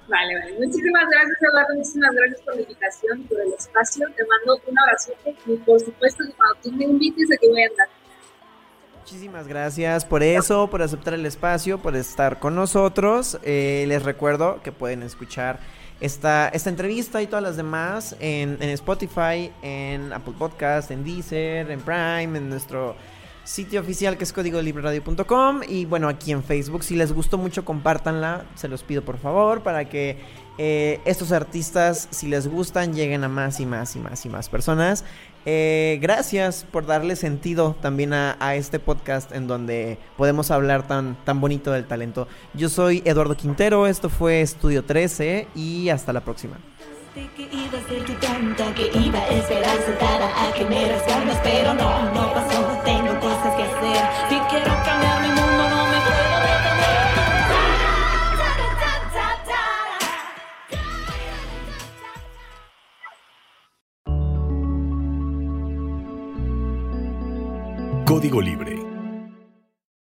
[0.09, 0.53] Vale, vale.
[0.59, 1.75] Muchísimas gracias, Eduardo.
[1.75, 4.07] Muchísimas gracias por la invitación, por el espacio.
[4.15, 5.13] Te mando un abrazo
[5.47, 7.89] y por supuesto cuando tú me invites aquí voy a andar.
[9.01, 13.39] Muchísimas gracias por eso, por aceptar el espacio, por estar con nosotros.
[13.45, 15.61] Eh, les recuerdo que pueden escuchar
[16.01, 21.71] esta, esta entrevista y todas las demás en, en Spotify, en Apple Podcast, en Deezer,
[21.71, 22.97] en Prime, en nuestro
[23.47, 26.83] sitio oficial que es códigolibreradio.com y bueno, aquí en Facebook.
[26.83, 30.19] Si les gustó mucho, compártanla, se los pido por favor, para que
[30.59, 34.49] eh, estos artistas, si les gustan, lleguen a más y más y más y más
[34.49, 35.05] personas.
[35.49, 41.41] Eh, gracias por darle sentido también a, este podcast en donde podemos hablar tan, tan
[41.41, 42.27] bonito del talento.
[42.53, 46.57] Yo soy Eduardo Quintero, esto fue Estudio 13 y hasta la próxima.
[47.17, 47.21] A
[52.39, 52.76] a a
[68.07, 68.76] Código Libre